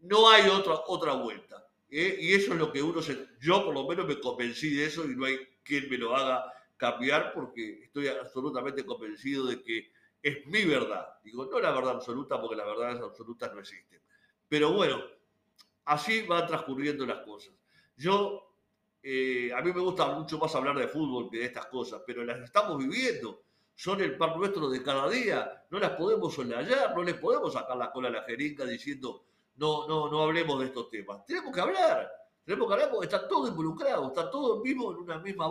No 0.00 0.30
hay 0.30 0.48
otra, 0.48 0.80
otra 0.86 1.12
vuelta. 1.12 1.68
¿eh? 1.90 2.16
Y 2.18 2.32
eso 2.32 2.54
es 2.54 2.58
lo 2.58 2.72
que 2.72 2.82
uno 2.82 3.02
se... 3.02 3.28
Yo 3.40 3.62
por 3.62 3.74
lo 3.74 3.86
menos 3.86 4.06
me 4.06 4.18
convencí 4.18 4.74
de 4.74 4.86
eso 4.86 5.04
y 5.04 5.14
no 5.14 5.26
hay 5.26 5.38
quien 5.62 5.86
me 5.90 5.98
lo 5.98 6.16
haga 6.16 6.50
cambiar 6.78 7.34
porque 7.34 7.84
estoy 7.84 8.08
absolutamente 8.08 8.86
convencido 8.86 9.44
de 9.44 9.62
que 9.62 9.92
es 10.22 10.46
mi 10.46 10.64
verdad. 10.64 11.06
Digo, 11.22 11.44
no 11.44 11.60
la 11.60 11.72
verdad 11.72 11.96
absoluta 11.96 12.40
porque 12.40 12.56
las 12.56 12.66
verdades 12.66 13.02
absolutas 13.02 13.52
no 13.52 13.60
existen. 13.60 14.00
Pero 14.54 14.72
bueno, 14.72 15.02
así 15.86 16.22
van 16.28 16.46
transcurriendo 16.46 17.04
las 17.04 17.24
cosas. 17.24 17.52
Yo, 17.96 18.54
eh, 19.02 19.52
a 19.52 19.60
mí 19.60 19.72
me 19.72 19.80
gusta 19.80 20.06
mucho 20.12 20.38
más 20.38 20.54
hablar 20.54 20.78
de 20.78 20.86
fútbol 20.86 21.28
que 21.28 21.38
de 21.38 21.46
estas 21.46 21.66
cosas, 21.66 22.02
pero 22.06 22.22
las 22.22 22.38
estamos 22.38 22.78
viviendo 22.78 23.42
son 23.74 24.00
el 24.00 24.16
pan 24.16 24.38
nuestro 24.38 24.70
de 24.70 24.80
cada 24.80 25.10
día, 25.10 25.64
no 25.70 25.80
las 25.80 25.90
podemos 25.96 26.32
solallar, 26.32 26.94
no 26.94 27.02
les 27.02 27.16
podemos 27.16 27.52
sacar 27.52 27.76
la 27.76 27.90
cola 27.90 28.06
a 28.06 28.12
la 28.12 28.22
jeringa 28.22 28.64
diciendo 28.64 29.24
no, 29.56 29.88
no, 29.88 30.08
no 30.08 30.22
hablemos 30.22 30.60
de 30.60 30.66
estos 30.66 30.88
temas. 30.88 31.26
Tenemos 31.26 31.52
que 31.52 31.60
hablar, 31.60 32.08
tenemos 32.44 32.68
que 32.68 32.74
hablar 32.74 32.90
porque 32.92 33.06
está 33.06 33.26
todo 33.26 33.48
involucrado, 33.48 34.06
está 34.06 34.30
todo 34.30 34.62
en 34.64 34.78
una 34.78 35.18
misma 35.18 35.50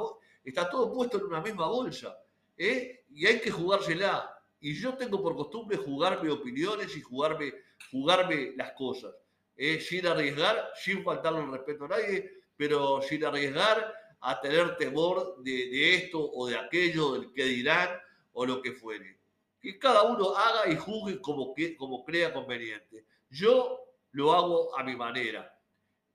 todo 0.71 0.93
puesto 0.93 1.17
en 1.17 1.25
una 1.25 1.41
misma 1.41 1.67
bolsa, 1.67 2.17
¿eh? 2.55 3.03
y 3.09 3.25
hay 3.25 3.41
que 3.41 3.51
jugársela. 3.51 4.29
Y 4.61 4.75
yo 4.75 4.93
tengo 4.93 5.21
por 5.21 5.35
costumbre 5.35 5.75
jugarme 5.75 6.31
opiniones 6.31 6.95
y 6.95 7.01
jugarme, 7.01 7.53
jugarme 7.91 8.54
las 8.56 8.72
cosas, 8.74 9.13
¿eh? 9.56 9.80
sin 9.80 10.06
arriesgar, 10.08 10.72
sin 10.76 11.04
faltarle 11.04 11.41
el 11.41 11.52
respeto 11.52 11.86
a 11.86 11.89
nadie, 11.89 12.43
pero 12.56 13.02
sin 13.02 13.24
arriesgar 13.26 13.93
a 14.22 14.39
tener 14.39 14.78
temor 14.78 15.43
de, 15.43 15.52
de 15.52 15.96
esto 15.96 16.19
o 16.19 16.48
de 16.48 16.58
aquello, 16.58 17.13
del 17.13 17.34
que 17.34 17.46
dirán, 17.46 17.89
o 18.34 18.46
lo 18.46 18.62
que 18.62 18.74
fuere. 18.74 19.19
Que 19.62 19.80
cada 19.80 20.04
uno 20.04 20.36
haga 20.36 20.69
y 20.69 20.76
juzgue 20.76 21.22
como, 21.22 21.54
que, 21.54 21.76
como 21.78 22.04
crea 22.04 22.34
conveniente. 22.34 23.06
Yo 23.30 23.80
lo 24.12 24.34
hago 24.34 24.78
a 24.78 24.84
mi 24.84 24.96
manera, 24.96 25.58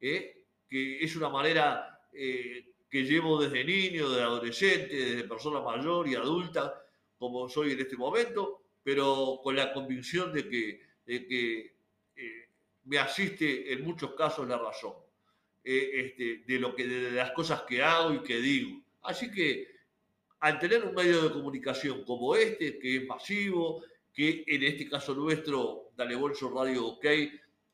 ¿eh? 0.01 0.45
que 0.69 1.03
es 1.03 1.17
una 1.17 1.29
manera 1.29 2.01
eh, 2.13 2.73
que 2.91 3.05
llevo 3.05 3.41
desde 3.41 3.65
niño, 3.65 4.09
desde 4.09 4.23
adolescente, 4.23 4.95
desde 4.95 5.29
persona 5.29 5.61
mayor 5.61 6.09
y 6.09 6.15
adulta, 6.15 6.83
como 7.19 7.49
soy 7.49 7.73
en 7.73 7.81
este 7.81 7.97
momento, 7.97 8.63
pero 8.83 9.41
con 9.43 9.57
la 9.57 9.73
convicción 9.73 10.33
de 10.33 10.49
que, 10.49 10.88
que 11.09 11.73
eh, 12.17 12.49
me 12.85 12.99
asiste 12.99 13.73
en 13.73 13.85
muchos 13.85 14.15
casos 14.15 14.47
la 14.47 14.59
razón 14.59 14.95
este, 15.65 16.45
de, 16.47 16.59
lo 16.59 16.75
que, 16.75 16.87
de 16.87 17.11
las 17.13 17.33
cosas 17.33 17.63
que 17.63 17.83
hago 17.83 18.15
y 18.15 18.23
que 18.23 18.39
digo. 18.39 18.81
Así 19.03 19.31
que 19.31 19.67
al 20.41 20.59
tener 20.59 20.85
un 20.85 20.95
medio 20.95 21.23
de 21.23 21.33
comunicación 21.33 22.05
como 22.05 22.35
este, 22.37 22.79
que 22.79 22.97
es 22.97 23.07
masivo, 23.07 23.83
que 24.13 24.45
en 24.47 24.63
este 24.63 24.89
caso 24.89 25.15
nuestro, 25.15 25.91
Dale 25.97 26.17
Bolso 26.17 26.51
Radio 26.51 26.87
OK, 26.87 27.05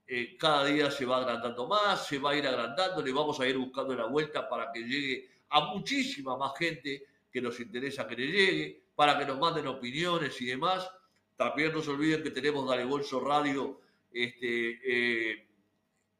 eh, 0.07 0.37
cada 0.38 0.64
día 0.64 0.90
se 0.90 1.07
va 1.07 1.18
agrandando 1.18 1.66
más, 1.66 2.07
se 2.07 2.18
va 2.18 2.33
a 2.33 2.37
ir 2.37 2.47
agrandando, 2.47 3.03
le 3.03 3.12
vamos 3.12 3.40
a 3.40 3.47
ir 3.47 3.57
buscando 3.57 3.94
la 3.94 4.07
vuelta 4.07 4.49
para 4.49 4.70
que 4.73 4.81
llegue 4.81 5.29
a 5.51 5.73
muchísima 5.73 6.37
más 6.37 6.53
gente 6.59 7.07
que 7.31 7.40
nos 7.40 7.59
interesa 7.61 8.07
que 8.07 8.16
le 8.16 8.27
llegue, 8.27 8.83
para 8.94 9.18
que 9.18 9.25
nos 9.25 9.38
manden 9.38 9.66
opiniones 9.66 10.40
y 10.40 10.47
demás. 10.47 10.88
También 11.37 11.73
no 11.73 11.83
se 11.83 11.90
olviden 11.90 12.23
que 12.23 12.31
tenemos 12.31 12.68
Dale 12.68 12.85
Bolso 12.85 13.20
Radio 13.20 13.81
este, 14.12 14.81
eh, 14.85 15.47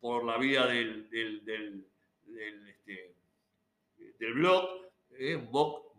por 0.01 0.25
la 0.25 0.39
vía 0.39 0.67
del, 0.67 1.09
del, 1.11 1.45
del, 1.45 1.87
este, 2.77 4.33
blog, 4.33 4.69
eh, 5.19 5.37
un 5.37 5.51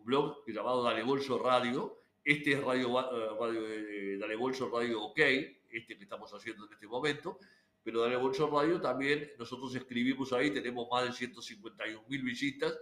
blog, 0.03 0.43
llamado 0.47 0.83
Dale 0.83 1.03
Bolso 1.03 1.41
Radio. 1.41 1.99
Este 2.23 2.53
es 2.53 2.63
Radio, 2.63 2.91
radio 3.39 4.19
Dale 4.19 4.35
Bolso 4.35 4.69
Radio 4.69 5.03
OK, 5.03 5.19
este 5.19 5.97
que 5.97 6.03
estamos 6.03 6.33
haciendo 6.33 6.65
en 6.65 6.73
este 6.73 6.87
momento 6.87 7.39
pero 7.85 8.01
Dale 8.01 8.17
Bolso 8.17 8.49
Radio 8.49 8.81
también 8.81 9.31
nosotros 9.37 9.75
escribimos 9.75 10.33
ahí, 10.33 10.49
tenemos 10.49 10.87
más 10.91 11.05
de 11.05 11.13
151 11.13 12.03
mil 12.09 12.23
visitas 12.23 12.75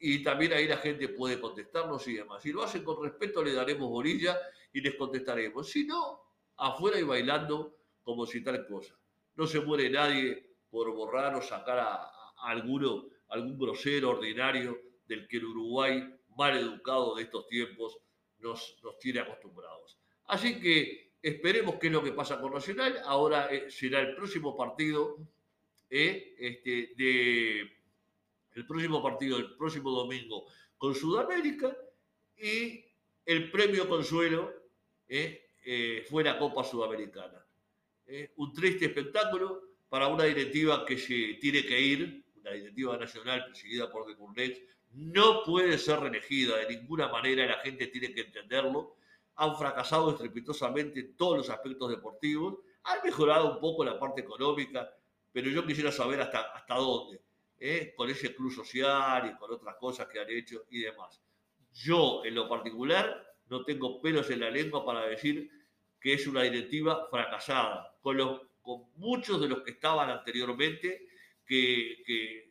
y 0.00 0.22
también 0.22 0.52
ahí 0.52 0.66
la 0.66 0.78
gente 0.78 1.08
puede 1.08 1.38
contestarnos 1.38 2.06
y 2.08 2.14
demás. 2.14 2.42
Si 2.42 2.52
lo 2.52 2.62
hacen 2.62 2.82
con 2.82 3.02
respeto, 3.02 3.44
le 3.44 3.52
daremos 3.52 3.88
bolilla 3.88 4.38
y 4.72 4.80
les 4.80 4.94
contestaremos. 4.94 5.68
Si 5.68 5.84
no, 5.84 6.20
afuera 6.56 6.98
y 6.98 7.02
bailando 7.02 7.76
como 8.02 8.26
si 8.26 8.42
tal 8.42 8.66
cosa. 8.66 8.98
No 9.36 9.46
se 9.46 9.60
muere 9.60 9.90
nadie 9.90 10.56
por 10.70 10.90
borrar 10.92 11.34
o 11.34 11.42
sacar 11.42 11.78
a, 11.78 12.10
alguno, 12.38 13.06
algún 13.28 13.58
grosero 13.58 14.10
ordinario 14.10 14.80
del 15.06 15.28
que 15.28 15.36
el 15.36 15.44
Uruguay, 15.44 16.02
mal 16.36 16.56
educado 16.56 17.14
de 17.14 17.24
estos 17.24 17.46
tiempos, 17.46 17.98
nos, 18.38 18.78
nos 18.82 18.98
tiene 18.98 19.20
acostumbrados. 19.20 19.98
Así 20.24 20.58
que 20.58 21.10
Esperemos 21.22 21.74
qué 21.76 21.88
es 21.88 21.92
lo 21.92 22.02
que 22.02 22.12
pasa 22.12 22.40
con 22.40 22.54
Nacional. 22.54 22.98
Ahora 23.04 23.48
eh, 23.52 23.70
será 23.70 24.00
el 24.00 24.14
próximo 24.16 24.56
partido, 24.56 25.18
eh, 25.90 26.34
este, 26.38 26.94
de, 26.96 27.79
el 28.54 28.66
próximo 28.66 29.02
partido 29.02 29.38
el 29.38 29.56
próximo 29.56 29.90
domingo 29.90 30.46
con 30.76 30.94
Sudamérica 30.94 31.76
y 32.36 32.84
el 33.24 33.50
premio 33.50 33.88
consuelo 33.88 34.52
eh, 35.08 36.04
fue 36.08 36.24
la 36.24 36.38
Copa 36.38 36.64
Sudamericana. 36.64 37.44
un 38.36 38.52
triste 38.52 38.86
espectáculo 38.86 39.70
para 39.90 40.06
una 40.06 40.24
directiva 40.24 40.86
que 40.86 40.96
se 40.96 41.38
tiene 41.40 41.66
que 41.66 41.80
ir, 41.80 42.24
una 42.36 42.52
directiva 42.52 42.96
nacional 42.96 43.44
presidida 43.46 43.90
por 43.90 44.06
De 44.06 44.68
no 44.92 45.42
puede 45.44 45.78
ser 45.78 46.00
reelegida 46.00 46.56
de 46.58 46.76
ninguna 46.76 47.08
manera, 47.08 47.46
la 47.46 47.58
gente 47.58 47.88
tiene 47.88 48.12
que 48.12 48.22
entenderlo. 48.22 48.96
Han 49.36 49.56
fracasado 49.56 50.10
estrepitosamente 50.10 51.00
en 51.00 51.16
todos 51.16 51.38
los 51.38 51.50
aspectos 51.50 51.90
deportivos, 51.90 52.58
han 52.84 52.98
mejorado 53.04 53.54
un 53.54 53.60
poco 53.60 53.84
la 53.84 53.98
parte 53.98 54.22
económica, 54.22 54.92
pero 55.32 55.50
yo 55.50 55.66
quisiera 55.66 55.92
saber 55.92 56.20
hasta, 56.20 56.40
hasta 56.52 56.74
dónde, 56.74 57.20
¿eh? 57.60 57.92
con 57.94 58.08
ese 58.08 58.34
club 58.34 58.50
social 58.50 59.30
y 59.30 59.38
con 59.38 59.52
otras 59.52 59.76
cosas 59.76 60.08
que 60.08 60.18
han 60.18 60.30
hecho 60.30 60.64
y 60.70 60.80
demás. 60.80 61.20
Yo, 61.72 62.24
en 62.24 62.34
lo 62.34 62.48
particular, 62.48 63.36
no 63.48 63.64
tengo 63.64 64.00
pelos 64.00 64.30
en 64.30 64.40
la 64.40 64.50
lengua 64.50 64.84
para 64.84 65.06
decir 65.06 65.50
que 66.00 66.14
es 66.14 66.26
una 66.26 66.42
directiva 66.42 67.06
fracasada, 67.10 67.94
con, 68.00 68.16
los, 68.16 68.40
con 68.62 68.90
muchos 68.96 69.40
de 69.40 69.48
los 69.48 69.62
que 69.62 69.72
estaban 69.72 70.08
anteriormente, 70.08 71.06
que, 71.44 72.02
que 72.06 72.50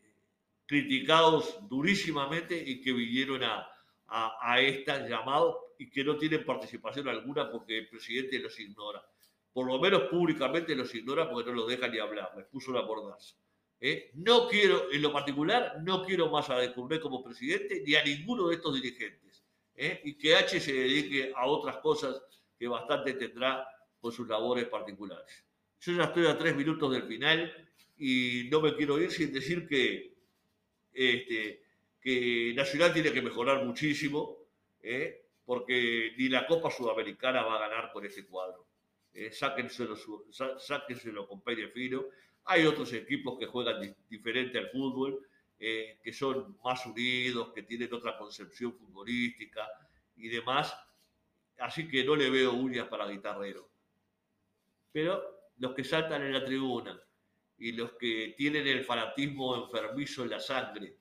criticados 0.68 1.68
durísimamente 1.68 2.56
y 2.56 2.80
que 2.80 2.94
vinieron 2.94 3.44
a, 3.44 3.68
a, 4.08 4.38
a 4.40 4.62
esta 4.62 5.08
llamado 5.08 5.74
y 5.80 5.90
que 5.90 6.04
no 6.04 6.16
tienen 6.18 6.46
participación 6.46 7.08
alguna 7.08 7.50
porque 7.50 7.80
el 7.80 7.90
presidente 7.90 8.38
los 8.38 8.60
ignora. 8.60 9.04
Por 9.52 9.66
lo 9.66 9.80
menos 9.80 10.04
públicamente 10.04 10.76
los 10.76 10.94
ignora 10.94 11.30
porque 11.30 11.50
no 11.50 11.56
los 11.56 11.68
deja 11.68 11.88
ni 11.88 11.98
hablar, 11.98 12.34
les 12.38 12.46
puso 12.46 12.70
una 12.72 12.84
mordaza. 12.84 13.36
¿Eh? 13.80 14.12
No 14.16 14.48
quiero, 14.48 14.92
en 14.92 15.02
lo 15.02 15.12
particular, 15.12 15.78
no 15.82 16.04
quiero 16.04 16.30
más 16.30 16.50
a 16.50 16.58
De 16.58 16.74
como 17.00 17.24
presidente 17.24 17.84
ni 17.86 17.96
a 17.96 18.04
ninguno 18.04 18.48
de 18.48 18.56
estos 18.56 18.76
dirigentes. 18.76 19.44
¿eh? 19.76 20.02
Y 20.04 20.16
que 20.16 20.36
H 20.36 20.60
se 20.60 20.74
dedique 20.74 21.32
a 21.36 21.46
otras 21.48 21.78
cosas 21.78 22.22
que 22.58 22.68
bastante 22.68 23.14
tendrá 23.14 23.68
con 24.00 24.12
sus 24.12 24.28
labores 24.28 24.66
particulares. 24.66 25.46
Yo 25.82 25.94
ya 25.94 26.06
estoy 26.06 26.26
a 26.26 26.38
tres 26.38 26.56
minutos 26.56 26.92
del 26.92 27.04
final 27.04 27.70
y 27.98 28.48
no 28.52 28.62
me 28.62 28.76
quiero 28.76 29.00
ir 29.00 29.12
sin 29.12 29.32
decir 29.32 29.68
que, 29.68 30.14
este, 30.94 31.64
que 32.02 32.54
Nacional 32.56 32.94
tiene 32.94 33.14
que 33.14 33.22
mejorar 33.22 33.66
muchísimo. 33.66 34.38
¿eh? 34.82 35.26
porque 35.50 36.14
ni 36.16 36.30
la 36.30 36.46
Copa 36.46 36.70
Sudamericana 36.70 37.42
va 37.42 37.56
a 37.56 37.68
ganar 37.68 37.92
con 37.92 38.06
ese 38.06 38.28
cuadro. 38.28 38.68
Eh, 39.12 39.32
sáquenselo, 39.32 39.96
sáquenselo 40.60 41.28
con 41.28 41.42
Peire 41.42 41.70
Fino. 41.70 42.06
Hay 42.52 42.66
otros 42.66 42.92
equipos 42.94 43.38
que 43.38 43.46
juegan 43.46 43.96
diferente 44.10 44.58
al 44.58 44.70
fútbol, 44.72 45.24
eh, 45.60 46.00
que 46.04 46.12
son 46.12 46.58
más 46.64 46.84
unidos, 46.86 47.52
que 47.54 47.62
tienen 47.62 47.94
otra 47.94 48.18
concepción 48.18 48.74
futbolística 48.74 49.68
y 50.16 50.30
demás. 50.30 50.76
Así 51.60 51.88
que 51.88 52.04
no 52.04 52.16
le 52.16 52.30
veo 52.30 52.54
uñas 52.54 52.88
para 52.88 53.08
guitarrero. 53.08 53.70
Pero 54.92 55.52
los 55.60 55.76
que 55.76 55.84
saltan 55.84 56.24
en 56.24 56.34
la 56.34 56.44
tribuna 56.44 57.00
y 57.60 57.74
los 57.74 57.92
que 57.94 58.34
tienen 58.36 58.66
el 58.68 58.84
fanatismo 58.84 59.56
enfermizo 59.56 60.24
en 60.24 60.32
la 60.32 60.40
sangre, 60.40 60.96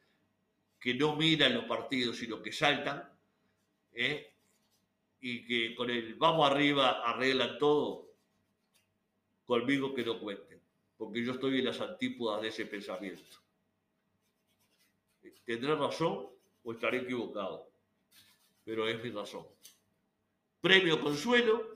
que 0.79 0.93
no 0.93 1.17
miran 1.17 1.55
los 1.55 1.65
partidos, 1.65 2.19
sino 2.19 2.43
que 2.43 2.53
saltan, 2.53 3.11
¿eh? 3.93 4.35
y 5.21 5.47
que 5.47 5.75
con 5.75 5.89
el 5.89 6.15
vamos 6.17 6.51
arriba 6.51 7.03
arreglan 7.09 7.59
todo, 7.59 8.13
conmigo 9.47 9.95
que 9.95 10.05
no 10.05 10.21
cuenten, 10.21 10.48
porque 10.99 11.25
yo 11.25 11.33
estoy 11.33 11.61
en 11.61 11.65
las 11.65 11.81
antípodas 11.81 12.43
de 12.43 12.49
ese 12.49 12.67
pensamiento. 12.67 13.23
Tendré 15.45 15.75
razón 15.77 16.27
o 16.63 16.73
estaré 16.73 16.99
equivocado, 16.99 17.71
pero 18.65 18.87
es 18.87 19.03
mi 19.03 19.11
razón. 19.11 19.47
Premio 20.61 21.01
Consuelo, 21.01 21.71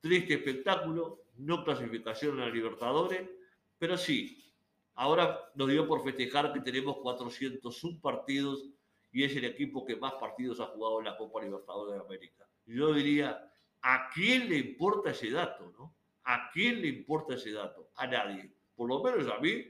triste 0.00 0.34
espectáculo, 0.34 1.22
no 1.36 1.64
clasificación 1.64 2.40
a 2.40 2.50
Libertadores, 2.50 3.30
pero 3.78 3.96
sí, 3.96 4.52
ahora 4.94 5.50
nos 5.54 5.68
dio 5.68 5.86
por 5.86 6.02
festejar 6.04 6.52
que 6.52 6.60
tenemos 6.60 6.98
401 6.98 8.00
partidos 8.00 8.66
y 9.12 9.22
es 9.22 9.34
el 9.36 9.44
equipo 9.44 9.84
que 9.84 9.96
más 9.96 10.14
partidos 10.14 10.58
ha 10.60 10.66
jugado 10.66 10.98
en 10.98 11.06
la 11.06 11.16
Copa 11.16 11.42
Libertadores 11.42 11.94
de 11.94 12.00
América. 12.04 12.46
Yo 12.66 12.92
diría, 12.92 13.50
¿a 13.80 14.10
quién 14.12 14.48
le 14.48 14.58
importa 14.58 15.10
ese 15.10 15.30
dato? 15.30 15.72
No? 15.78 15.94
¿A 16.24 16.50
quién 16.50 16.82
le 16.82 16.88
importa 16.88 17.34
ese 17.34 17.52
dato? 17.52 17.83
A 17.96 18.06
nadie. 18.06 18.50
Por 18.74 18.88
lo 18.88 19.02
menos 19.02 19.28
a 19.28 19.38
mí, 19.38 19.64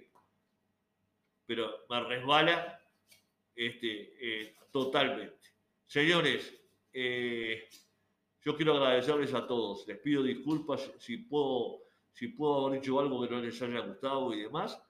pero 1.46 1.84
me 1.88 2.02
resbala 2.04 2.80
este, 3.54 4.16
eh, 4.20 4.56
totalmente. 4.72 5.50
Señores, 5.86 6.52
eh, 6.92 7.68
yo 8.42 8.56
quiero 8.56 8.74
agradecerles 8.74 9.32
a 9.34 9.46
todos. 9.46 9.86
Les 9.86 9.98
pido 9.98 10.22
disculpas 10.22 10.90
si 10.98 11.18
puedo, 11.18 11.82
si 12.12 12.28
puedo 12.28 12.66
haber 12.66 12.80
dicho 12.80 12.98
algo 12.98 13.22
que 13.22 13.34
no 13.34 13.40
les 13.40 13.60
haya 13.62 13.80
gustado 13.80 14.32
y 14.32 14.42
demás, 14.42 14.80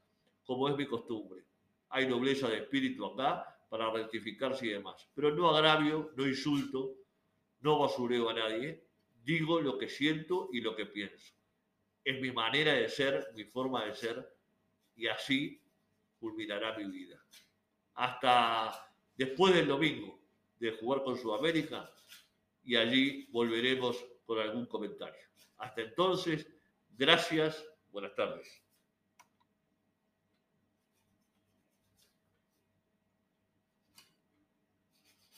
como 0.44 0.68
es 0.68 0.77
mi 0.77 0.87
costumbre. 0.87 1.44
Hay 1.90 2.07
nobleza 2.07 2.49
de 2.49 2.59
espíritu 2.59 3.05
acá 3.07 3.47
para 3.68 3.90
rectificarse 3.90 4.66
y 4.66 4.70
demás. 4.70 5.09
Pero 5.14 5.35
no 5.35 5.51
agravio, 5.51 6.12
no 6.16 6.27
insulto, 6.27 6.94
no 7.61 7.79
basureo 7.79 8.29
a 8.29 8.35
nadie, 8.35 8.85
digo 9.23 9.61
lo 9.61 9.79
que 9.79 9.88
siento 9.88 10.49
y 10.53 10.61
lo 10.61 10.77
que 10.77 10.87
pienso. 10.87 11.34
Es 12.05 12.21
mi 12.21 12.31
manera 12.31 12.75
de 12.75 12.88
ser, 12.88 13.33
mi 13.35 13.45
forma 13.45 13.85
de 13.85 13.95
ser, 13.95 14.37
y 14.95 15.07
así 15.09 15.61
culminará 16.21 16.77
mi 16.77 16.85
vida. 16.85 17.25
Hasta 17.95 18.93
después 19.17 19.55
del 19.55 19.69
domingo 19.69 20.21
de 20.59 20.73
jugar 20.73 21.03
con 21.03 21.17
Sudamérica, 21.17 21.90
y 22.64 22.77
allí 22.77 23.27
volveremos 23.31 24.05
con 24.25 24.38
algún 24.38 24.67
comentario. 24.67 25.21
Hasta 25.59 25.83
entonces, 25.83 26.47
gracias, 26.97 27.64
buenas 27.90 28.14
tardes. 28.14 28.63